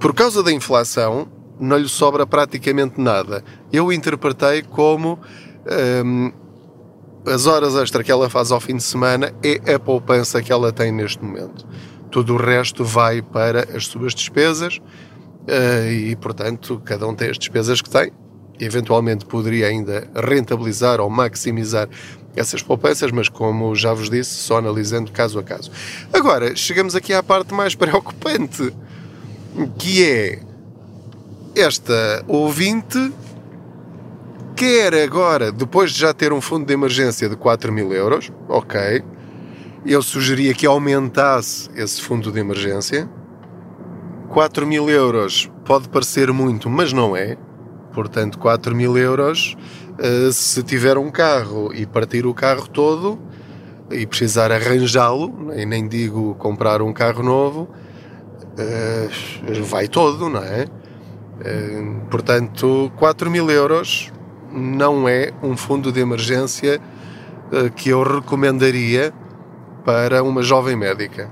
por 0.00 0.14
causa 0.14 0.42
da 0.42 0.50
inflação, 0.50 1.28
não 1.60 1.76
lhe 1.76 1.88
sobra 1.88 2.26
praticamente 2.26 2.98
nada. 2.98 3.44
Eu 3.70 3.92
interpretei 3.92 4.62
como 4.62 5.18
hum, 6.02 6.32
as 7.26 7.46
horas 7.46 7.74
extra 7.76 8.02
que 8.02 8.10
ela 8.10 8.30
faz 8.30 8.50
ao 8.50 8.60
fim 8.60 8.76
de 8.76 8.82
semana 8.82 9.32
é 9.42 9.74
a 9.74 9.78
poupança 9.78 10.42
que 10.42 10.50
ela 10.50 10.72
tem 10.72 10.90
neste 10.90 11.22
momento. 11.22 11.66
Tudo 12.10 12.34
o 12.34 12.36
resto 12.36 12.84
vai 12.84 13.22
para 13.22 13.76
as 13.76 13.86
suas 13.86 14.14
despesas 14.14 14.80
eh, 15.46 15.92
e, 15.92 16.16
portanto, 16.16 16.80
cada 16.84 17.06
um 17.06 17.14
tem 17.14 17.30
as 17.30 17.38
despesas 17.38 17.80
que 17.80 17.90
tem. 17.90 18.10
Eventualmente 18.58 19.24
poderia 19.24 19.68
ainda 19.68 20.08
rentabilizar 20.14 21.00
ou 21.00 21.08
maximizar 21.08 21.88
essas 22.34 22.62
poupanças, 22.62 23.10
mas 23.10 23.28
como 23.28 23.74
já 23.74 23.92
vos 23.92 24.08
disse, 24.08 24.34
só 24.34 24.58
analisando 24.58 25.10
caso 25.12 25.38
a 25.38 25.42
caso. 25.42 25.70
Agora, 26.12 26.54
chegamos 26.56 26.94
aqui 26.94 27.12
à 27.12 27.22
parte 27.22 27.52
mais 27.52 27.74
preocupante, 27.76 28.72
que 29.78 30.04
é 30.04 30.42
esta 31.54 32.24
ouvinte 32.28 33.12
quer 34.60 34.92
agora, 34.92 35.50
depois 35.50 35.90
de 35.90 36.00
já 36.00 36.12
ter 36.12 36.34
um 36.34 36.40
fundo 36.42 36.66
de 36.66 36.74
emergência 36.74 37.30
de 37.30 37.34
4 37.34 37.72
mil 37.72 37.94
euros, 37.94 38.30
ok, 38.46 39.02
eu 39.86 40.02
sugeria 40.02 40.52
que 40.52 40.66
aumentasse 40.66 41.70
esse 41.74 42.02
fundo 42.02 42.30
de 42.30 42.38
emergência. 42.38 43.08
4 44.28 44.66
mil 44.66 44.90
euros 44.90 45.50
pode 45.64 45.88
parecer 45.88 46.30
muito, 46.30 46.68
mas 46.68 46.92
não 46.92 47.16
é. 47.16 47.38
Portanto, 47.94 48.38
4 48.38 48.76
mil 48.76 48.98
euros, 48.98 49.56
eh, 49.98 50.30
se 50.30 50.62
tiver 50.62 50.98
um 50.98 51.10
carro 51.10 51.72
e 51.72 51.86
partir 51.86 52.26
o 52.26 52.34
carro 52.34 52.68
todo 52.68 53.18
e 53.90 54.06
precisar 54.06 54.52
arranjá-lo, 54.52 55.54
e 55.56 55.64
nem 55.64 55.88
digo 55.88 56.34
comprar 56.34 56.82
um 56.82 56.92
carro 56.92 57.22
novo, 57.22 57.66
eh, 58.58 59.08
vai 59.62 59.88
todo, 59.88 60.28
não 60.28 60.44
é? 60.44 60.66
Eh, 61.42 61.82
portanto, 62.10 62.92
4 62.98 63.30
mil 63.30 63.50
euros 63.50 64.12
não 64.52 65.08
é 65.08 65.32
um 65.42 65.56
fundo 65.56 65.92
de 65.92 66.00
emergência 66.00 66.80
que 67.76 67.88
eu 67.90 68.02
recomendaria 68.02 69.12
para 69.84 70.22
uma 70.22 70.42
jovem 70.42 70.76
médica. 70.76 71.30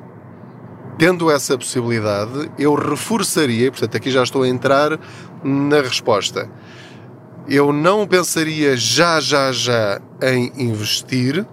Tendo 0.99 1.31
essa 1.31 1.57
possibilidade, 1.57 2.51
eu 2.59 2.75
reforçaria, 2.75 3.71
portanto, 3.71 3.97
aqui 3.97 4.11
já 4.11 4.23
estou 4.23 4.43
a 4.43 4.49
entrar 4.49 4.99
na 5.45 5.81
resposta. 5.81 6.51
Eu 7.49 7.73
não 7.73 8.07
pensaria 8.07 8.77
já, 8.77 9.21
já, 9.21 9.53
já 9.53 10.01
em 10.21 10.53
investir, 10.57 11.47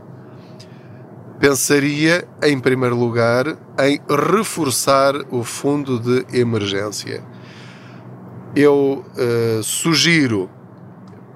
pensaria, 1.39 2.27
em 2.41 2.60
primeiro 2.60 2.95
lugar, 2.95 3.55
em 3.79 4.01
reforçar 4.10 5.13
o 5.29 5.43
fundo 5.43 6.00
de 6.00 6.25
emergência. 6.38 7.24
Eu 8.55 9.05
uh, 9.15 9.63
sugiro 9.63 10.50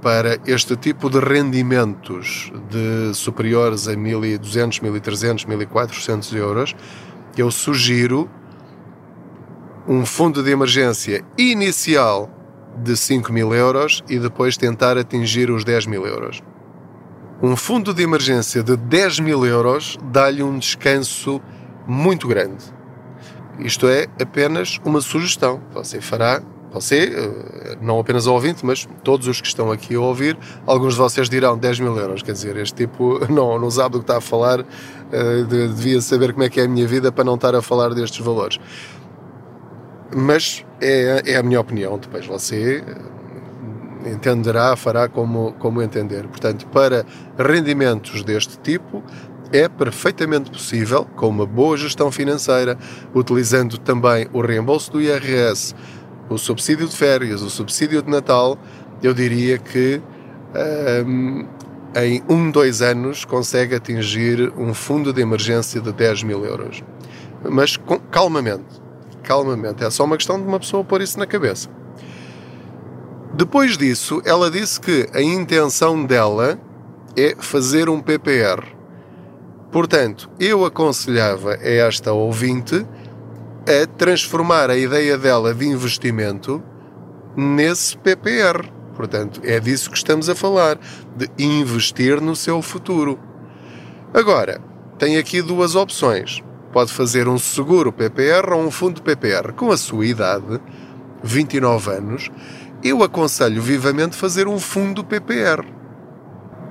para 0.01 0.37
este 0.45 0.75
tipo 0.75 1.09
de 1.09 1.19
rendimentos 1.19 2.51
de 2.69 3.13
superiores 3.13 3.87
a 3.87 3.93
1.200, 3.93 4.81
1.300, 4.81 5.45
1.400 5.45 6.35
euros, 6.35 6.75
eu 7.37 7.51
sugiro 7.51 8.29
um 9.87 10.05
fundo 10.05 10.43
de 10.43 10.51
emergência 10.51 11.23
inicial 11.37 12.29
de 12.77 12.95
5 12.95 13.33
mil 13.33 13.53
euros 13.53 14.03
e 14.09 14.19
depois 14.19 14.55
tentar 14.55 14.97
atingir 14.97 15.49
os 15.49 15.63
10 15.63 15.87
mil 15.87 16.05
euros. 16.05 16.41
Um 17.41 17.55
fundo 17.55 17.93
de 17.93 18.03
emergência 18.03 18.61
de 18.61 18.75
10 18.75 19.21
mil 19.21 19.45
euros 19.45 19.97
dá-lhe 20.11 20.43
um 20.43 20.59
descanso 20.59 21.41
muito 21.87 22.27
grande. 22.27 22.65
Isto 23.59 23.87
é 23.87 24.07
apenas 24.21 24.79
uma 24.85 25.01
sugestão. 25.01 25.61
Você 25.73 25.99
fará 25.99 26.41
você, 26.71 27.11
eh, 27.15 27.77
não 27.81 27.99
apenas 27.99 28.27
o 28.27 28.33
ouvinte, 28.33 28.65
mas 28.65 28.87
todos 29.03 29.27
os 29.27 29.41
que 29.41 29.47
estão 29.47 29.71
aqui 29.71 29.95
a 29.95 29.99
ouvir, 29.99 30.37
alguns 30.65 30.93
de 30.93 30.99
vocês 30.99 31.29
dirão 31.29 31.57
10 31.57 31.79
mil 31.79 31.97
euros. 31.97 32.21
Quer 32.21 32.33
dizer, 32.33 32.57
este 32.57 32.85
tipo 32.85 33.19
não, 33.31 33.57
não 33.57 33.71
sabe 33.71 33.93
do 33.93 33.99
que 33.99 34.03
está 34.03 34.17
a 34.17 34.21
falar, 34.21 34.59
eh, 35.11 35.43
devia 35.43 35.99
saber 36.01 36.33
como 36.33 36.43
é 36.43 36.49
que 36.49 36.59
é 36.59 36.65
a 36.65 36.67
minha 36.67 36.87
vida 36.87 37.11
para 37.11 37.23
não 37.23 37.35
estar 37.35 37.55
a 37.55 37.61
falar 37.61 37.93
destes 37.93 38.23
valores. 38.23 38.59
Mas 40.15 40.65
é, 40.81 41.23
é 41.25 41.37
a 41.37 41.43
minha 41.43 41.59
opinião, 41.59 41.97
depois 41.97 42.25
você 42.25 42.83
eh, 42.85 44.11
entenderá, 44.11 44.75
fará 44.75 45.07
como, 45.07 45.53
como 45.53 45.81
entender. 45.81 46.27
Portanto, 46.27 46.67
para 46.67 47.05
rendimentos 47.37 48.23
deste 48.23 48.59
tipo, 48.59 49.03
é 49.51 49.67
perfeitamente 49.67 50.51
possível, 50.51 51.05
com 51.15 51.27
uma 51.27 51.45
boa 51.45 51.75
gestão 51.75 52.11
financeira, 52.11 52.77
utilizando 53.15 53.79
também 53.79 54.27
o 54.31 54.41
reembolso 54.41 54.91
do 54.91 55.01
IRS 55.01 55.73
o 56.29 56.37
subsídio 56.37 56.87
de 56.87 56.95
férias, 56.95 57.41
o 57.41 57.49
subsídio 57.49 58.01
de 58.01 58.09
Natal, 58.09 58.57
eu 59.01 59.13
diria 59.13 59.57
que 59.57 60.01
um, 61.05 61.45
em 61.95 62.23
um, 62.29 62.51
dois 62.51 62.81
anos 62.81 63.25
consegue 63.25 63.75
atingir 63.75 64.53
um 64.57 64.73
fundo 64.73 65.11
de 65.11 65.21
emergência 65.21 65.81
de 65.81 65.91
10 65.91 66.23
mil 66.23 66.45
euros. 66.45 66.83
Mas 67.49 67.77
com, 67.77 67.99
calmamente, 67.99 68.81
calmamente. 69.23 69.83
É 69.83 69.89
só 69.89 70.03
uma 70.03 70.17
questão 70.17 70.39
de 70.39 70.47
uma 70.47 70.59
pessoa 70.59 70.83
pôr 70.83 71.01
isso 71.01 71.17
na 71.17 71.25
cabeça. 71.25 71.69
Depois 73.33 73.77
disso, 73.77 74.21
ela 74.25 74.51
disse 74.51 74.79
que 74.79 75.07
a 75.13 75.21
intenção 75.21 76.05
dela 76.05 76.59
é 77.15 77.35
fazer 77.37 77.89
um 77.89 78.01
PPR. 78.01 78.63
Portanto, 79.71 80.29
eu 80.39 80.65
aconselhava 80.65 81.53
a 81.53 81.69
esta 81.69 82.11
ouvinte 82.11 82.85
a 83.67 83.85
transformar 83.85 84.69
a 84.69 84.77
ideia 84.77 85.17
dela 85.17 85.53
de 85.53 85.67
investimento 85.67 86.63
nesse 87.35 87.97
PPR. 87.97 88.69
Portanto, 88.95 89.41
é 89.43 89.59
disso 89.59 89.89
que 89.89 89.97
estamos 89.97 90.27
a 90.29 90.35
falar, 90.35 90.77
de 91.15 91.29
investir 91.37 92.19
no 92.19 92.35
seu 92.35 92.61
futuro. 92.61 93.19
Agora, 94.13 94.61
tem 94.97 95.17
aqui 95.17 95.41
duas 95.41 95.75
opções. 95.75 96.43
Pode 96.73 96.91
fazer 96.91 97.27
um 97.27 97.37
seguro 97.37 97.91
PPR 97.91 98.53
ou 98.53 98.61
um 98.61 98.69
fundo 98.69 99.01
PPR. 99.01 99.53
Com 99.53 99.71
a 99.71 99.77
sua 99.77 100.05
idade, 100.05 100.59
29 101.23 101.91
anos, 101.91 102.29
eu 102.83 103.03
aconselho 103.03 103.61
vivamente 103.61 104.15
fazer 104.15 104.47
um 104.47 104.59
fundo 104.59 105.03
PPR. 105.03 105.65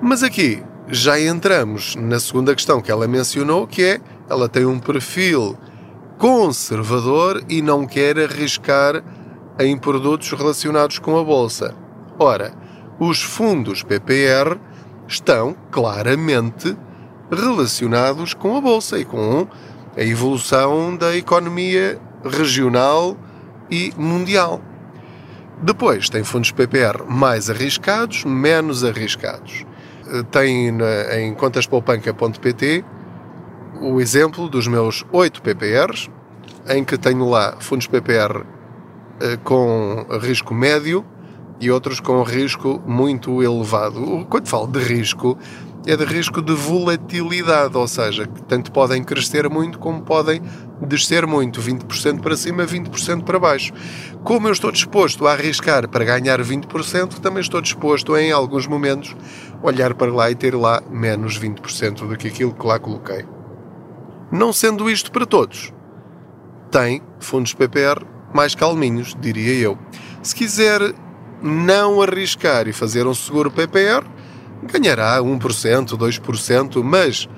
Mas 0.00 0.23
aqui 0.23 0.62
já 0.88 1.21
entramos 1.21 1.97
na 1.97 2.21
segunda 2.21 2.54
questão 2.54 2.80
que 2.80 2.90
ela 2.90 3.09
mencionou, 3.09 3.66
que 3.66 3.83
é 3.83 4.00
ela 4.28 4.49
tem 4.49 4.64
um 4.64 4.78
perfil 4.78 5.57
conservador 6.18 7.42
e 7.48 7.62
não 7.62 7.87
quer 7.87 8.18
arriscar 8.18 9.02
em 9.58 9.78
produtos 9.78 10.32
relacionados 10.32 10.98
com 10.98 11.16
a 11.18 11.25
bolsa. 11.25 11.75
Ora, 12.18 12.52
os 12.98 13.22
fundos 13.22 13.82
PPR 13.82 14.58
estão 15.06 15.56
claramente 15.70 16.76
relacionados 17.30 18.34
com 18.34 18.56
a 18.56 18.60
bolsa 18.60 18.98
e 18.98 19.04
com 19.04 19.46
a 19.96 20.02
evolução 20.02 20.96
da 20.96 21.16
economia 21.16 22.00
regional 22.25 23.16
e 23.70 23.92
mundial. 23.96 24.60
Depois 25.62 26.08
tem 26.08 26.25
fundos 26.25 26.50
PPR 26.50 27.04
mais 27.08 27.50
arriscados, 27.50 28.25
menos 28.25 28.84
arriscados. 28.84 29.64
Tem 30.30 30.72
em 31.16 31.34
contaspoupanca.pt 31.34 32.84
o 33.80 34.00
exemplo 34.00 34.49
dos 34.49 34.66
meus 34.66 35.04
8 35.12 35.42
PPRs, 35.42 36.11
em 36.68 36.85
que 36.85 36.99
tenho 36.99 37.28
lá 37.28 37.56
fundos 37.61 37.87
PPR 37.87 38.44
eh, 39.20 39.37
com 39.42 40.06
risco 40.20 40.54
médio 40.54 41.04
e 41.61 41.70
outros 41.70 42.00
com 42.00 42.23
risco 42.23 42.82
muito 42.87 43.42
elevado. 43.42 44.26
Quando 44.28 44.47
falo 44.47 44.66
de 44.66 44.78
risco, 44.78 45.37
é 45.87 45.97
de 45.97 46.04
risco 46.04 46.42
de 46.42 46.52
volatilidade, 46.52 47.76
ou 47.76 47.88
seja, 47.88 48.26
que 48.26 48.42
tanto 48.42 48.70
podem 48.70 49.02
crescer 49.02 49.49
muito 49.49 49.78
como 49.78 50.02
podem 50.02 50.42
descer 50.80 51.26
muito, 51.26 51.61
20% 51.61 52.20
para 52.20 52.37
cima, 52.37 52.64
20% 52.64 53.25
para 53.25 53.38
baixo. 53.38 53.73
Como 54.23 54.49
eu 54.49 54.52
estou 54.52 54.70
disposto 54.70 55.26
a 55.26 55.32
arriscar 55.32 55.88
para 55.88 56.04
ganhar 56.04 56.40
20%, 56.40 57.20
também 57.20 57.40
estou 57.40 57.61
disposto 57.61 58.16
em 58.16 58.30
alguns 58.30 58.66
momentos 58.66 59.16
olhar 59.62 59.94
para 59.94 60.12
lá 60.12 60.30
e 60.30 60.35
ter 60.35 60.54
lá 60.54 60.82
menos 60.90 61.38
20% 61.38 62.06
do 62.06 62.16
que 62.16 62.28
aquilo 62.28 62.52
que 62.52 62.66
lá 62.66 62.78
coloquei. 62.78 63.38
Não 64.30 64.52
sendo 64.52 64.90
isto 64.90 65.11
para 65.11 65.25
todos, 65.25 65.73
tem 66.70 67.02
fundos 67.18 67.54
PPR 67.54 68.04
mais 68.32 68.54
calminhos, 68.54 69.16
diria 69.18 69.54
eu. 69.54 69.78
Se 70.23 70.35
quiser 70.35 70.94
não 71.42 72.02
arriscar 72.02 72.68
e 72.68 72.73
fazer 72.73 73.06
um 73.06 73.14
seguro 73.14 73.50
PPR, 73.50 74.04
ganhará 74.62 75.18
1%, 75.18 75.97
2%, 75.97 76.82
mas 76.82 77.28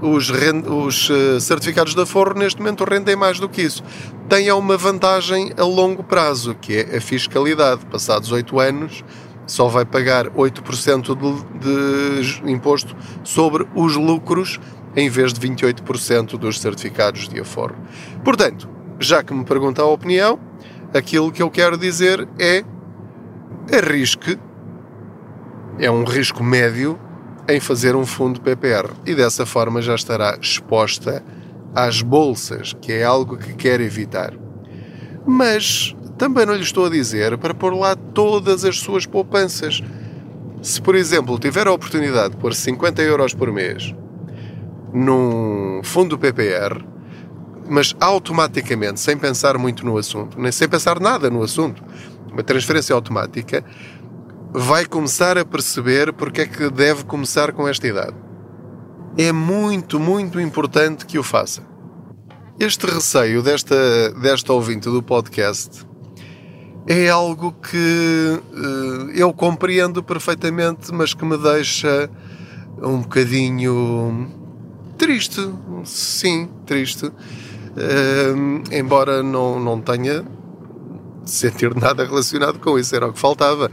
os, 0.00 0.30
os 0.30 1.10
eh, 1.10 1.40
certificados 1.40 1.94
da 1.94 2.06
Forro 2.06 2.34
neste 2.38 2.60
momento 2.60 2.84
rendem 2.84 3.16
mais 3.16 3.38
do 3.38 3.48
que 3.48 3.62
isso. 3.62 3.82
Tem 4.28 4.50
uma 4.52 4.76
vantagem 4.76 5.52
a 5.56 5.64
longo 5.64 6.02
prazo, 6.02 6.54
que 6.54 6.76
é 6.76 6.96
a 6.96 7.00
fiscalidade. 7.00 7.84
Passados 7.86 8.32
8 8.32 8.60
anos, 8.60 9.04
só 9.46 9.68
vai 9.68 9.84
pagar 9.84 10.28
8% 10.30 11.16
de, 11.16 12.40
de 12.40 12.50
imposto 12.50 12.96
sobre 13.22 13.66
os 13.74 13.96
lucros 13.96 14.58
em 14.96 15.08
vez 15.08 15.32
de 15.32 15.40
28% 15.40 16.38
dos 16.38 16.60
certificados 16.60 17.28
de 17.28 17.40
aforo. 17.40 17.74
Portanto, 18.22 18.68
já 18.98 19.22
que 19.22 19.34
me 19.34 19.44
pergunta 19.44 19.82
a 19.82 19.86
opinião, 19.86 20.38
aquilo 20.92 21.32
que 21.32 21.42
eu 21.42 21.50
quero 21.50 21.76
dizer 21.76 22.28
é 22.38 22.64
arrisque, 23.76 24.38
é 25.78 25.90
um 25.90 26.04
risco 26.04 26.42
médio 26.42 26.98
em 27.48 27.60
fazer 27.60 27.96
um 27.96 28.06
fundo 28.06 28.40
PPR 28.40 28.90
e 29.04 29.14
dessa 29.14 29.44
forma 29.44 29.82
já 29.82 29.94
estará 29.94 30.38
exposta 30.40 31.22
às 31.74 32.00
bolsas, 32.00 32.72
que 32.80 32.92
é 32.92 33.04
algo 33.04 33.36
que 33.36 33.52
quer 33.54 33.80
evitar. 33.80 34.32
Mas 35.26 35.94
também 36.16 36.46
não 36.46 36.54
lhe 36.54 36.62
estou 36.62 36.86
a 36.86 36.90
dizer 36.90 37.36
para 37.38 37.52
pôr 37.52 37.74
lá 37.74 37.96
todas 37.96 38.64
as 38.64 38.78
suas 38.78 39.04
poupanças. 39.04 39.82
Se, 40.62 40.80
por 40.80 40.94
exemplo, 40.94 41.38
tiver 41.38 41.66
a 41.66 41.72
oportunidade 41.72 42.30
de 42.30 42.36
pôr 42.36 42.54
50 42.54 43.02
euros 43.02 43.34
por 43.34 43.52
mês 43.52 43.94
num 44.94 45.80
fundo 45.82 46.16
PPR, 46.16 46.84
mas 47.68 47.96
automaticamente, 47.98 49.00
sem 49.00 49.18
pensar 49.18 49.58
muito 49.58 49.84
no 49.84 49.98
assunto, 49.98 50.38
nem 50.40 50.52
sem 50.52 50.68
pensar 50.68 51.00
nada 51.00 51.28
no 51.28 51.42
assunto, 51.42 51.82
uma 52.30 52.44
transferência 52.44 52.94
automática, 52.94 53.64
vai 54.52 54.86
começar 54.86 55.36
a 55.36 55.44
perceber 55.44 56.12
porque 56.12 56.42
é 56.42 56.46
que 56.46 56.70
deve 56.70 57.04
começar 57.04 57.52
com 57.52 57.66
esta 57.66 57.88
idade. 57.88 58.14
É 59.18 59.32
muito, 59.32 59.98
muito 59.98 60.40
importante 60.40 61.04
que 61.06 61.18
o 61.18 61.22
faça. 61.22 61.62
Este 62.58 62.86
receio 62.86 63.42
desta, 63.42 64.10
desta 64.12 64.52
ouvinte 64.52 64.88
do 64.88 65.02
podcast 65.02 65.84
é 66.86 67.08
algo 67.08 67.52
que 67.52 68.40
uh, 68.52 69.10
eu 69.12 69.32
compreendo 69.32 70.02
perfeitamente, 70.02 70.92
mas 70.92 71.14
que 71.14 71.24
me 71.24 71.36
deixa 71.36 72.08
um 72.80 73.00
bocadinho 73.00 74.43
triste. 75.04 75.50
Sim, 75.84 76.48
triste. 76.64 77.06
Uh, 77.06 78.62
embora 78.72 79.22
não, 79.22 79.60
não 79.60 79.78
tenha 79.78 80.24
sentir 81.26 81.74
nada 81.76 82.06
relacionado 82.06 82.58
com 82.58 82.78
isso, 82.78 82.96
era 82.96 83.08
o 83.08 83.12
que 83.12 83.18
faltava. 83.18 83.70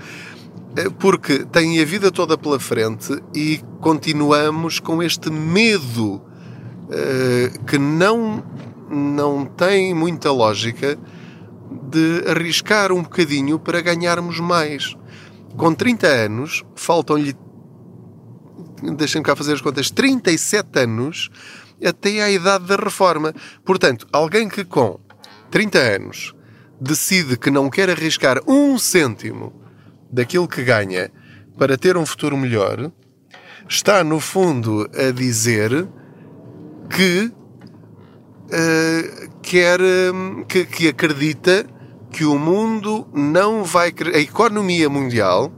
Eh, 0.75 0.89
porque 0.99 1.45
tem 1.45 1.81
a 1.81 1.85
vida 1.85 2.11
toda 2.11 2.37
pela 2.37 2.59
frente 2.59 3.17
e 3.33 3.61
continuamos 3.79 4.79
com 4.79 5.01
este 5.01 5.29
medo 5.29 6.15
uh, 6.15 7.65
que 7.65 7.77
não, 7.77 8.43
não 8.89 9.45
tem 9.45 9.93
muita 9.93 10.31
lógica 10.33 10.97
de 11.89 12.29
arriscar 12.29 12.91
um 12.91 13.03
bocadinho 13.03 13.57
para 13.57 13.79
ganharmos 13.79 14.37
mais. 14.41 14.97
Com 15.55 15.73
30 15.73 16.07
anos, 16.07 16.63
faltam-lhe, 16.75 17.33
deixem-me 18.81 19.25
cá 19.25 19.35
fazer 19.35 19.53
as 19.53 19.61
contas, 19.61 19.89
37 19.91 20.79
anos 20.79 21.29
até 21.83 22.21
à 22.21 22.31
idade 22.31 22.65
da 22.65 22.75
reforma. 22.75 23.33
Portanto, 23.65 24.07
alguém 24.11 24.47
que 24.47 24.63
com 24.63 24.99
30 25.49 25.79
anos 25.79 26.35
decide 26.79 27.37
que 27.37 27.51
não 27.51 27.69
quer 27.69 27.89
arriscar 27.89 28.39
um 28.47 28.77
cêntimo 28.77 29.53
daquilo 30.11 30.47
que 30.47 30.63
ganha 30.63 31.11
para 31.57 31.77
ter 31.77 31.95
um 31.95 32.05
futuro 32.05 32.35
melhor, 32.35 32.91
está 33.69 34.03
no 34.03 34.19
fundo 34.19 34.89
a 34.95 35.11
dizer 35.11 35.87
que 36.89 37.31
uh, 38.45 39.31
quer 39.41 39.79
que, 40.47 40.65
que 40.65 40.87
acredita 40.87 41.65
que 42.11 42.25
o 42.25 42.37
mundo 42.37 43.07
não 43.13 43.63
vai 43.63 43.93
a 44.13 44.19
economia 44.19 44.89
mundial 44.89 45.51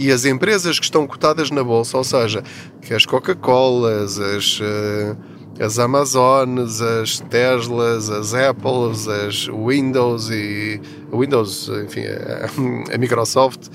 e 0.00 0.10
as 0.10 0.24
empresas 0.24 0.78
que 0.78 0.84
estão 0.86 1.06
cotadas 1.06 1.50
na 1.50 1.62
bolsa, 1.62 1.98
ou 1.98 2.04
seja, 2.04 2.42
que 2.80 2.94
as 2.94 3.04
Coca-Colas, 3.04 4.18
as 4.18 4.58
uh, 4.60 5.16
as 5.60 5.78
Amazones, 5.78 6.80
as 6.80 7.20
Teslas, 7.20 8.08
as 8.08 8.32
Apples, 8.32 9.06
as 9.06 9.46
Windows 9.46 10.30
e 10.30 10.80
Windows, 11.12 11.68
enfim, 11.84 12.04
a, 12.90 12.96
Microsoft, 12.96 13.68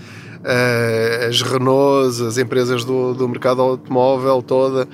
eh, 0.43 1.27
as 1.29 1.43
Renaults, 1.43 2.21
as 2.21 2.39
empresas 2.39 2.83
do, 2.83 3.13
do 3.13 3.29
mercado 3.29 3.61
automóvel 3.61 4.41
toda, 4.41 4.87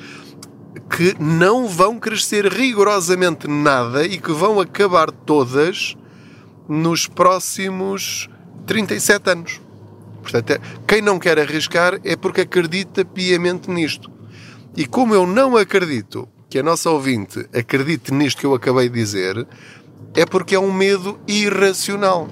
que 0.89 1.15
não 1.17 1.65
vão 1.65 1.97
crescer 1.97 2.45
rigorosamente 2.45 3.47
nada 3.47 4.05
e 4.05 4.17
que 4.17 4.33
vão 4.33 4.59
acabar 4.59 5.09
todas 5.11 5.95
nos 6.67 7.07
próximos 7.07 8.29
37 8.65 9.29
anos. 9.29 9.61
Portanto, 10.21 10.51
é, 10.51 10.59
quem 10.87 11.01
não 11.01 11.19
quer 11.19 11.39
arriscar 11.39 11.99
é 12.03 12.15
porque 12.15 12.41
acredita 12.41 13.03
piamente 13.03 13.69
nisto. 13.69 14.09
E 14.75 14.85
como 14.85 15.13
eu 15.13 15.27
não 15.27 15.57
acredito 15.57 16.27
que 16.49 16.59
a 16.59 16.63
nossa 16.63 16.89
ouvinte 16.89 17.47
acredite 17.53 18.13
nisto 18.13 18.39
que 18.39 18.45
eu 18.45 18.53
acabei 18.53 18.89
de 18.89 18.95
dizer, 18.95 19.47
é 20.13 20.25
porque 20.25 20.55
é 20.55 20.59
um 20.59 20.71
medo 20.71 21.19
irracional. 21.27 22.27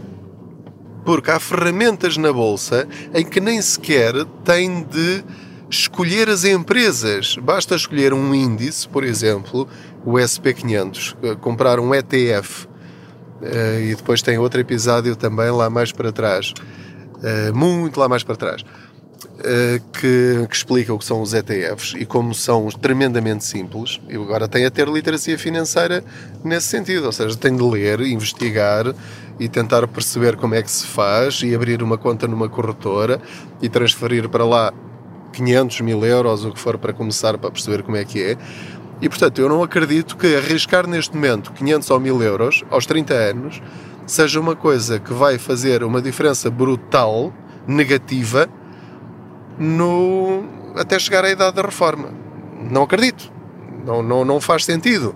Porque 1.06 1.32
há 1.32 1.39
ferramentas 1.39 2.17
na 2.17 2.32
bolsa 2.32 2.88
em 3.13 3.25
que 3.25 3.39
nem 3.39 3.62
sequer 3.62 4.13
tem 4.43 4.84
de 4.84 5.23
escolher 5.69 6.30
as 6.30 6.43
empresas. 6.43 7.38
Basta 7.38 7.75
escolher 7.75 8.13
um 8.13 8.34
índice, 8.34 8.88
por 8.88 9.04
exemplo, 9.04 9.67
o 10.06 10.13
SP500, 10.13 11.15
eh, 11.23 11.36
comprar 11.36 11.80
um 11.80 11.93
ETF. 11.93 12.67
Eh, 13.41 13.91
e 13.91 13.95
depois 13.95 14.21
tem 14.21 14.38
outro 14.38 14.60
episódio 14.60 15.15
também 15.15 15.49
lá 15.52 15.69
mais 15.69 15.91
para 15.91 16.12
trás. 16.12 16.54
Eh, 17.23 17.51
muito 17.51 17.99
lá 17.99 18.08
mais 18.08 18.23
para 18.23 18.36
trás 18.36 18.63
eh, 19.43 19.82
que, 19.93 20.47
que, 20.49 20.55
explica 20.55 20.93
o 20.93 20.99
que 20.99 21.05
são 21.05 21.21
os 21.21 21.34
ETFs 21.34 21.93
e 21.97 22.05
como 22.05 22.34
são 22.34 22.67
tremendamente 22.67 23.43
simples. 23.45 23.99
E 24.10 24.15
agora 24.15 24.47
tem 24.47 24.65
a 24.65 24.71
ter 24.71 24.88
literacia 24.88 25.38
financeira 25.38 26.03
nesse 26.43 26.67
sentido, 26.67 27.05
ou 27.05 27.12
seja, 27.12 27.36
tem 27.38 27.55
de 27.55 27.63
ler, 27.63 28.01
investigar 28.01 28.93
e 29.39 29.47
tentar 29.47 29.88
perceber 29.88 30.36
como 30.36 30.55
é 30.55 30.62
que 30.62 30.71
se 30.71 30.86
faz 30.86 31.41
e 31.41 31.55
abrir 31.55 31.82
uma 31.82 31.97
conta 31.97 32.27
numa 32.27 32.49
corretora 32.49 33.21
e 33.62 33.69
transferir 33.69 34.27
para 34.29 34.45
lá 34.45 34.73
500 35.32 35.82
mil 35.82 36.03
euros, 36.03 36.43
o 36.43 36.51
que 36.51 36.60
for, 36.60 36.77
para 36.77 36.91
começar 36.91 37.38
para 37.38 37.51
perceber 37.51 37.84
como 37.84 37.95
é 37.95 38.03
que 38.03 38.21
é. 38.21 38.38
E 39.01 39.08
portanto, 39.08 39.39
eu 39.39 39.47
não 39.47 39.63
acredito 39.63 40.17
que 40.17 40.36
arriscar 40.36 40.86
neste 40.86 41.15
momento 41.15 41.53
500 41.53 41.89
ou 41.89 41.99
1000 41.99 42.23
euros 42.23 42.63
aos 42.69 42.86
30 42.86 43.13
anos 43.13 43.62
seja 44.10 44.39
uma 44.39 44.56
coisa 44.56 45.00
que 45.00 45.13
vai 45.13 45.38
fazer 45.38 45.84
uma 45.84 46.02
diferença 46.02 46.50
brutal, 46.50 47.32
negativa, 47.67 48.50
no, 49.58 50.43
até 50.76 50.98
chegar 50.98 51.24
à 51.24 51.30
idade 51.30 51.56
da 51.56 51.62
reforma. 51.62 52.10
Não 52.72 52.84
acredito. 52.84 53.32
Não, 53.86 54.02
não, 54.02 54.26
não 54.26 54.41
faz 54.41 54.65
sentido. 54.65 55.15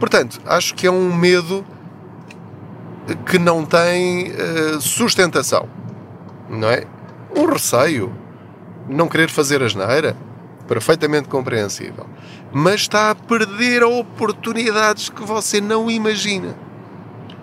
Portanto, 0.00 0.40
acho 0.46 0.74
que 0.74 0.86
é 0.86 0.90
um 0.90 1.14
medo 1.14 1.64
que 3.26 3.38
não 3.38 3.64
tem 3.64 4.32
uh, 4.32 4.80
sustentação. 4.80 5.68
Não 6.48 6.70
é? 6.70 6.84
Um 7.36 7.44
receio. 7.44 8.12
Não 8.88 9.06
querer 9.06 9.28
fazer 9.28 9.62
asneira. 9.62 10.16
Perfeitamente 10.66 11.28
compreensível. 11.28 12.06
Mas 12.52 12.82
está 12.82 13.10
a 13.10 13.14
perder 13.14 13.84
oportunidades 13.84 15.10
que 15.10 15.22
você 15.22 15.60
não 15.60 15.90
imagina. 15.90 16.67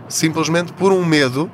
Simplesmente 0.08 0.74
por 0.74 0.92
um 0.92 1.04
medo 1.04 1.50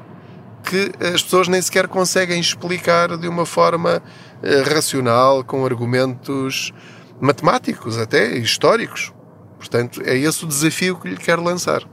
que 0.63 0.91
as 1.13 1.23
pessoas 1.23 1.47
nem 1.47 1.61
sequer 1.61 1.87
conseguem 1.87 2.39
explicar 2.39 3.17
de 3.17 3.27
uma 3.27 3.45
forma 3.45 4.01
eh, 4.43 4.61
racional, 4.61 5.43
com 5.43 5.65
argumentos 5.65 6.71
matemáticos 7.19 7.97
até, 7.97 8.37
históricos. 8.37 9.13
Portanto, 9.57 10.01
é 10.03 10.17
esse 10.17 10.43
o 10.43 10.47
desafio 10.47 10.99
que 10.99 11.09
lhe 11.09 11.17
quero 11.17 11.43
lançar. 11.43 11.83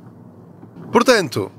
Portanto, 0.91 1.51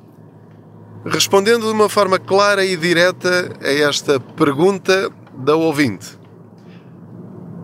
respondendo 1.06 1.68
de 1.68 1.72
uma 1.72 1.88
forma 1.88 2.18
clara 2.18 2.66
e 2.66 2.76
direta 2.76 3.56
a 3.62 3.72
esta 3.72 4.20
pergunta 4.20 5.12
da 5.38 5.56
ouvinte, 5.56 6.18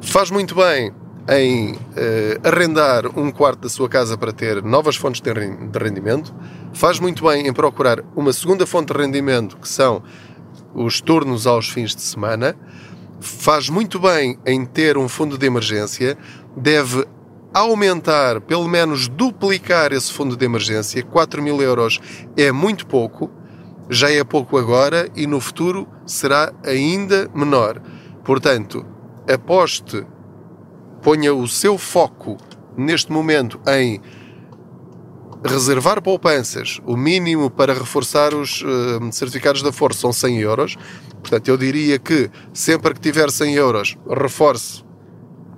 faz 0.02 0.30
muito 0.30 0.56
bem 0.56 0.93
em 1.29 1.73
uh, 1.73 1.77
arrendar 2.43 3.07
um 3.17 3.31
quarto 3.31 3.61
da 3.61 3.69
sua 3.69 3.89
casa 3.89 4.17
para 4.17 4.31
ter 4.31 4.61
novas 4.63 4.95
fontes 4.95 5.21
de 5.21 5.79
rendimento, 5.79 6.33
faz 6.73 6.99
muito 6.99 7.25
bem 7.25 7.47
em 7.47 7.53
procurar 7.53 8.03
uma 8.15 8.31
segunda 8.31 8.65
fonte 8.65 8.93
de 8.93 8.99
rendimento, 8.99 9.57
que 9.57 9.67
são 9.67 10.03
os 10.73 11.01
turnos 11.01 11.47
aos 11.47 11.69
fins 11.69 11.95
de 11.95 12.01
semana, 12.01 12.55
faz 13.19 13.69
muito 13.69 13.99
bem 13.99 14.38
em 14.45 14.65
ter 14.65 14.97
um 14.97 15.07
fundo 15.07 15.38
de 15.38 15.45
emergência, 15.45 16.17
deve 16.55 17.07
aumentar, 17.53 18.41
pelo 18.41 18.67
menos 18.67 19.07
duplicar 19.07 19.93
esse 19.93 20.11
fundo 20.11 20.35
de 20.35 20.45
emergência. 20.45 21.01
4 21.01 21.41
mil 21.41 21.61
euros 21.61 21.99
é 22.35 22.51
muito 22.51 22.85
pouco, 22.85 23.31
já 23.89 24.11
é 24.11 24.23
pouco 24.23 24.57
agora 24.57 25.09
e 25.15 25.25
no 25.25 25.39
futuro 25.39 25.88
será 26.05 26.51
ainda 26.65 27.29
menor. 27.33 27.81
Portanto, 28.23 28.85
aposte, 29.31 30.05
ponha 31.05 31.35
o 31.35 31.47
seu 31.47 31.77
foco 31.77 32.35
neste 32.75 33.11
momento 33.11 33.61
em 33.67 34.01
reservar 35.43 36.01
poupanças, 36.01 36.81
o 36.83 36.97
mínimo 36.97 37.47
para 37.51 37.75
reforçar 37.75 38.33
os 38.33 38.63
uh, 38.63 39.11
certificados 39.11 39.61
da 39.61 39.71
força 39.71 39.99
são 39.99 40.11
100 40.11 40.39
euros. 40.39 40.75
Portanto, 41.21 41.47
eu 41.47 41.57
diria 41.57 41.99
que 41.99 42.31
sempre 42.51 42.95
que 42.95 42.99
tiver 42.99 43.29
100 43.29 43.53
euros, 43.53 43.95
reforce 44.09 44.83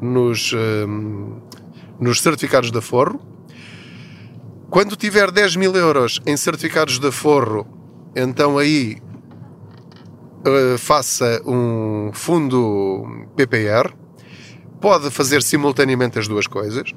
nos, 0.02 0.52
uh, 0.52 1.42
nos 1.98 2.22
certificados 2.22 2.70
da 2.70 2.82
Forro. 2.82 3.18
Quando 4.70 4.98
tiver 4.98 5.32
10 5.32 5.56
mil 5.56 5.74
euros 5.74 6.20
em 6.26 6.36
certificados 6.36 7.00
da 7.00 7.10
Forro, 7.10 7.66
então 8.14 8.58
aí 8.58 8.98
uh, 10.46 10.78
faça 10.78 11.42
um 11.46 12.12
fundo 12.12 13.30
PPR. 13.38 14.07
Pode 14.80 15.10
fazer 15.10 15.42
simultaneamente 15.42 16.20
as 16.20 16.28
duas 16.28 16.46
coisas. 16.46 16.94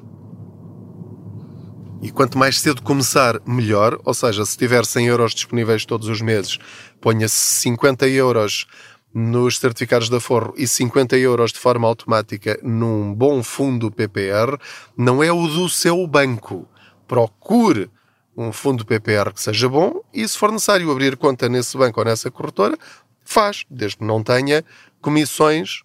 E 2.03 2.11
quanto 2.11 2.38
mais 2.38 2.59
cedo 2.61 2.83
começar, 2.83 3.40
melhor. 3.47 3.99
Ou 4.05 4.14
seja, 4.14 4.45
se 4.45 4.57
tiver 4.57 4.85
100 4.85 5.07
euros 5.07 5.35
disponíveis 5.35 5.85
todos 5.85 6.09
os 6.09 6.21
meses, 6.21 6.59
ponha 7.01 7.29
50 7.29 8.09
euros 8.09 8.66
nos 9.12 9.59
certificados 9.59 10.09
da 10.09 10.21
Forro 10.21 10.55
e 10.57 10.66
50 10.66 11.16
euros 11.19 11.53
de 11.53 11.59
forma 11.59 11.87
automática 11.87 12.59
num 12.62 13.14
bom 13.14 13.43
fundo 13.43 13.90
PPR. 13.90 14.57
Não 14.97 15.23
é 15.23 15.33
o 15.33 15.47
do 15.47 15.69
seu 15.69 16.07
banco. 16.07 16.69
Procure 17.07 17.90
um 18.37 18.53
fundo 18.53 18.87
PPR 18.87 19.33
que 19.35 19.43
seja 19.43 19.69
bom 19.69 20.01
e, 20.12 20.27
se 20.27 20.38
for 20.38 20.51
necessário 20.53 20.90
abrir 20.90 21.16
conta 21.16 21.49
nesse 21.49 21.77
banco 21.77 22.01
ou 22.01 22.07
nessa 22.07 22.31
corretora, 22.31 22.77
faz, 23.25 23.64
desde 23.71 23.99
que 23.99 24.05
não 24.05 24.23
tenha 24.23 24.64
comissões, 25.01 25.83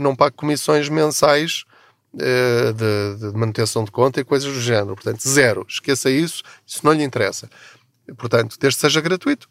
não 0.00 0.14
pague 0.14 0.36
comissões 0.36 0.88
mensais 0.88 1.64
eh, 2.18 2.72
de, 2.72 3.30
de, 3.30 3.36
manutenção 3.36 3.84
de 3.84 3.90
conta 3.90 4.20
e 4.20 4.24
coisas 4.24 4.50
do 4.52 4.60
género. 4.60 4.94
Portanto, 4.94 5.28
zero. 5.28 5.66
Esqueça 5.68 6.08
isso, 6.08 6.42
isso 6.66 6.80
não 6.82 6.92
lhe 6.92 7.02
interessa. 7.02 7.48
Portanto, 8.16 8.56
desde 8.58 8.78
que 8.78 8.80
seja 8.80 9.00
gratuito, 9.02 9.48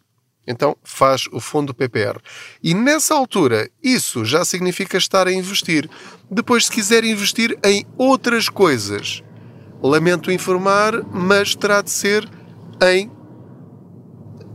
então 0.48 0.76
faz 0.84 1.28
o 1.32 1.40
fundo 1.40 1.76
PPR. 1.76 2.20
E 2.64 2.74
nessa 2.74 3.14
altura, 3.14 3.70
isso 3.84 4.26
já 4.26 4.44
significa 4.44 4.98
estar 4.98 5.28
a 5.28 5.32
investir. 5.32 5.88
Depois, 6.30 6.66
se 6.66 6.72
quiser 6.72 7.04
investir 7.04 7.58
em 7.64 7.86
outras 7.98 8.50
coisas, 8.50 9.22
lamento 9.82 10.32
informar, 10.32 11.04
mas 11.12 11.54
terá 11.54 11.82
de 11.82 11.92
ser 11.92 12.28
em 12.82 13.12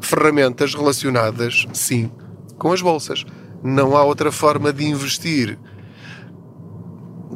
ferramentas 0.01 0.75
relacionadas, 0.75 1.67
sim, 1.73 2.11
com 2.59 2.73
as 2.73 2.83
bolsas. 2.83 3.25
Não 3.63 3.97
há 3.97 4.05
outra 4.05 4.33
forma 4.33 4.73
de 4.73 4.85
investir 4.85 5.59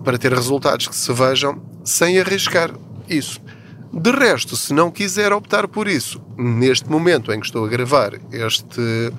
para 0.02 0.18
ter 0.18 0.32
resultados 0.32 0.88
que 0.88 0.94
se 0.94 1.12
vejam 1.12 1.62
sem 1.84 2.18
arriscar 2.20 2.70
isso. 3.08 3.40
De 3.92 4.10
resto, 4.10 4.56
se 4.56 4.72
não 4.74 4.90
quiser 4.90 5.32
optar 5.32 5.68
por 5.68 5.86
isso, 5.86 6.20
neste 6.36 6.90
momento 6.90 7.32
em 7.32 7.38
que 7.38 7.46
estou 7.46 7.64
a 7.64 7.68
gravar 7.68 8.14
este 8.32 9.12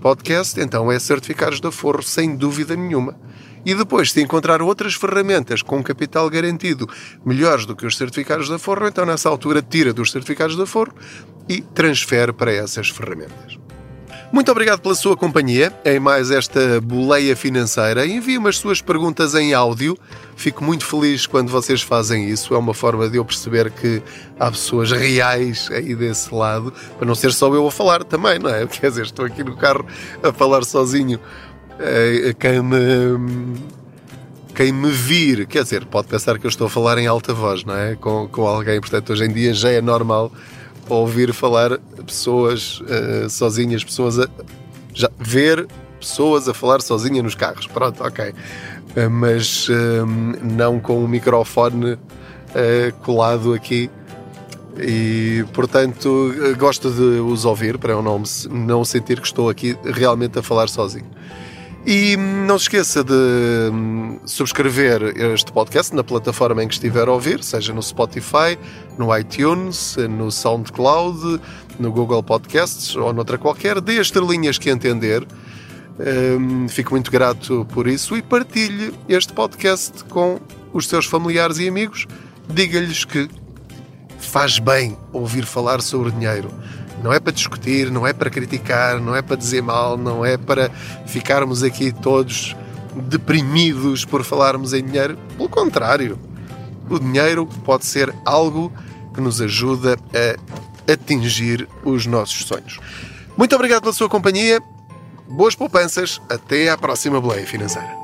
podcast, 0.00 0.60
então 0.60 0.92
é 0.92 0.98
certificados 0.98 1.60
da 1.60 1.72
Forro, 1.72 2.02
sem 2.02 2.36
dúvida 2.36 2.76
nenhuma. 2.76 3.18
E 3.66 3.74
depois, 3.74 4.12
se 4.12 4.20
encontrar 4.20 4.60
outras 4.60 4.94
ferramentas 4.94 5.62
com 5.62 5.82
capital 5.82 6.28
garantido 6.28 6.88
melhores 7.24 7.64
do 7.64 7.74
que 7.74 7.86
os 7.86 7.96
certificados 7.96 8.48
da 8.48 8.58
Forro, 8.58 8.86
então 8.86 9.06
nessa 9.06 9.28
altura 9.28 9.62
tira 9.62 9.92
dos 9.92 10.12
certificados 10.12 10.56
da 10.56 10.66
Forro 10.66 10.94
e 11.48 11.60
transfere 11.60 12.32
para 12.32 12.52
essas 12.52 12.90
ferramentas. 12.90 13.58
Muito 14.34 14.50
obrigado 14.50 14.80
pela 14.80 14.96
sua 14.96 15.16
companhia 15.16 15.72
em 15.84 16.00
mais 16.00 16.28
esta 16.28 16.80
boleia 16.80 17.36
financeira. 17.36 18.04
Envie-me 18.04 18.48
as 18.48 18.56
suas 18.56 18.82
perguntas 18.82 19.32
em 19.36 19.54
áudio. 19.54 19.96
Fico 20.34 20.64
muito 20.64 20.84
feliz 20.84 21.24
quando 21.24 21.52
vocês 21.52 21.82
fazem 21.82 22.28
isso. 22.28 22.52
É 22.52 22.58
uma 22.58 22.74
forma 22.74 23.08
de 23.08 23.16
eu 23.16 23.24
perceber 23.24 23.70
que 23.70 24.02
há 24.36 24.50
pessoas 24.50 24.90
reais 24.90 25.68
aí 25.70 25.94
desse 25.94 26.34
lado, 26.34 26.72
para 26.98 27.06
não 27.06 27.14
ser 27.14 27.32
só 27.32 27.46
eu 27.54 27.64
a 27.64 27.70
falar 27.70 28.02
também, 28.02 28.40
não 28.40 28.50
é? 28.50 28.66
Quer 28.66 28.88
dizer, 28.88 29.04
estou 29.04 29.24
aqui 29.24 29.44
no 29.44 29.56
carro 29.56 29.86
a 30.20 30.32
falar 30.32 30.64
sozinho. 30.64 31.20
Eh, 31.78 32.34
quem 32.36 32.60
me 32.60 33.56
quem 34.52 34.72
me 34.72 34.90
vir, 34.90 35.46
quer 35.46 35.62
dizer, 35.62 35.84
pode 35.84 36.06
pensar 36.08 36.38
que 36.38 36.46
eu 36.46 36.48
estou 36.48 36.66
a 36.66 36.70
falar 36.70 36.98
em 36.98 37.06
alta 37.06 37.32
voz, 37.32 37.64
não 37.64 37.76
é? 37.76 37.94
Com, 37.94 38.28
com 38.28 38.46
alguém, 38.46 38.80
portanto, 38.80 39.12
hoje 39.12 39.24
em 39.24 39.32
dia 39.32 39.54
já 39.54 39.70
é 39.70 39.80
normal 39.80 40.32
ouvir 40.88 41.32
falar 41.32 41.78
pessoas 42.06 42.80
uh, 42.80 43.28
sozinhas, 43.28 43.84
pessoas 43.84 44.18
a 44.18 44.28
já, 44.92 45.10
ver 45.18 45.66
pessoas 45.98 46.48
a 46.48 46.54
falar 46.54 46.80
sozinha 46.80 47.22
nos 47.22 47.34
carros. 47.34 47.66
Pronto, 47.66 48.02
ok. 48.04 48.30
Uh, 48.30 49.10
mas 49.10 49.68
uh, 49.68 50.06
não 50.42 50.78
com 50.78 51.04
o 51.04 51.08
microfone 51.08 51.98
colado 53.02 53.52
aqui. 53.52 53.90
E 54.78 55.44
portanto 55.52 56.32
gosto 56.56 56.88
de 56.88 57.20
os 57.20 57.44
ouvir 57.44 57.78
para 57.78 57.92
eu 57.92 58.02
não, 58.02 58.22
não 58.48 58.84
sentir 58.84 59.20
que 59.20 59.26
estou 59.26 59.48
aqui 59.48 59.76
realmente 59.84 60.38
a 60.38 60.42
falar 60.42 60.68
sozinho. 60.68 61.10
E 61.86 62.16
não 62.16 62.58
se 62.58 62.64
esqueça 62.64 63.04
de 63.04 63.12
hum, 63.12 64.18
subscrever 64.24 65.02
este 65.34 65.52
podcast 65.52 65.94
na 65.94 66.02
plataforma 66.02 66.64
em 66.64 66.68
que 66.68 66.72
estiver 66.72 67.08
a 67.08 67.12
ouvir, 67.12 67.44
seja 67.44 67.74
no 67.74 67.82
Spotify, 67.82 68.58
no 68.96 69.14
iTunes, 69.14 69.94
no 70.08 70.30
SoundCloud, 70.30 71.38
no 71.78 71.92
Google 71.92 72.22
Podcasts 72.22 72.96
ou 72.96 73.12
noutra 73.12 73.36
qualquer. 73.36 73.82
Dê 73.82 73.98
as 73.98 74.06
estrelinhas 74.06 74.56
que 74.56 74.70
entender. 74.70 75.26
Um, 76.38 76.68
fico 76.68 76.92
muito 76.92 77.10
grato 77.10 77.66
por 77.72 77.86
isso 77.86 78.16
e 78.16 78.22
partilhe 78.22 78.94
este 79.06 79.34
podcast 79.34 80.04
com 80.04 80.40
os 80.72 80.88
seus 80.88 81.04
familiares 81.04 81.58
e 81.58 81.68
amigos. 81.68 82.06
Diga-lhes 82.48 83.04
que 83.04 83.28
faz 84.18 84.58
bem 84.58 84.96
ouvir 85.12 85.44
falar 85.44 85.82
sobre 85.82 86.10
dinheiro 86.12 86.48
não 87.02 87.12
é 87.12 87.20
para 87.20 87.32
discutir, 87.32 87.90
não 87.90 88.06
é 88.06 88.12
para 88.12 88.30
criticar, 88.30 89.00
não 89.00 89.14
é 89.14 89.22
para 89.22 89.36
dizer 89.36 89.62
mal, 89.62 89.96
não 89.96 90.24
é 90.24 90.36
para 90.36 90.70
ficarmos 91.06 91.62
aqui 91.62 91.92
todos 91.92 92.56
deprimidos 92.94 94.04
por 94.04 94.22
falarmos 94.24 94.72
em 94.72 94.84
dinheiro. 94.84 95.18
Pelo 95.36 95.48
contrário, 95.48 96.18
o 96.88 96.98
dinheiro 96.98 97.46
pode 97.64 97.86
ser 97.86 98.14
algo 98.24 98.72
que 99.12 99.20
nos 99.20 99.40
ajuda 99.40 99.96
a 100.14 100.92
atingir 100.92 101.68
os 101.84 102.06
nossos 102.06 102.44
sonhos. 102.46 102.78
Muito 103.36 103.54
obrigado 103.54 103.82
pela 103.82 103.92
sua 103.92 104.08
companhia. 104.08 104.60
Boas 105.28 105.54
poupanças. 105.54 106.20
Até 106.28 106.68
à 106.68 106.76
próxima 106.76 107.20
boleia 107.20 107.46
financeira. 107.46 108.03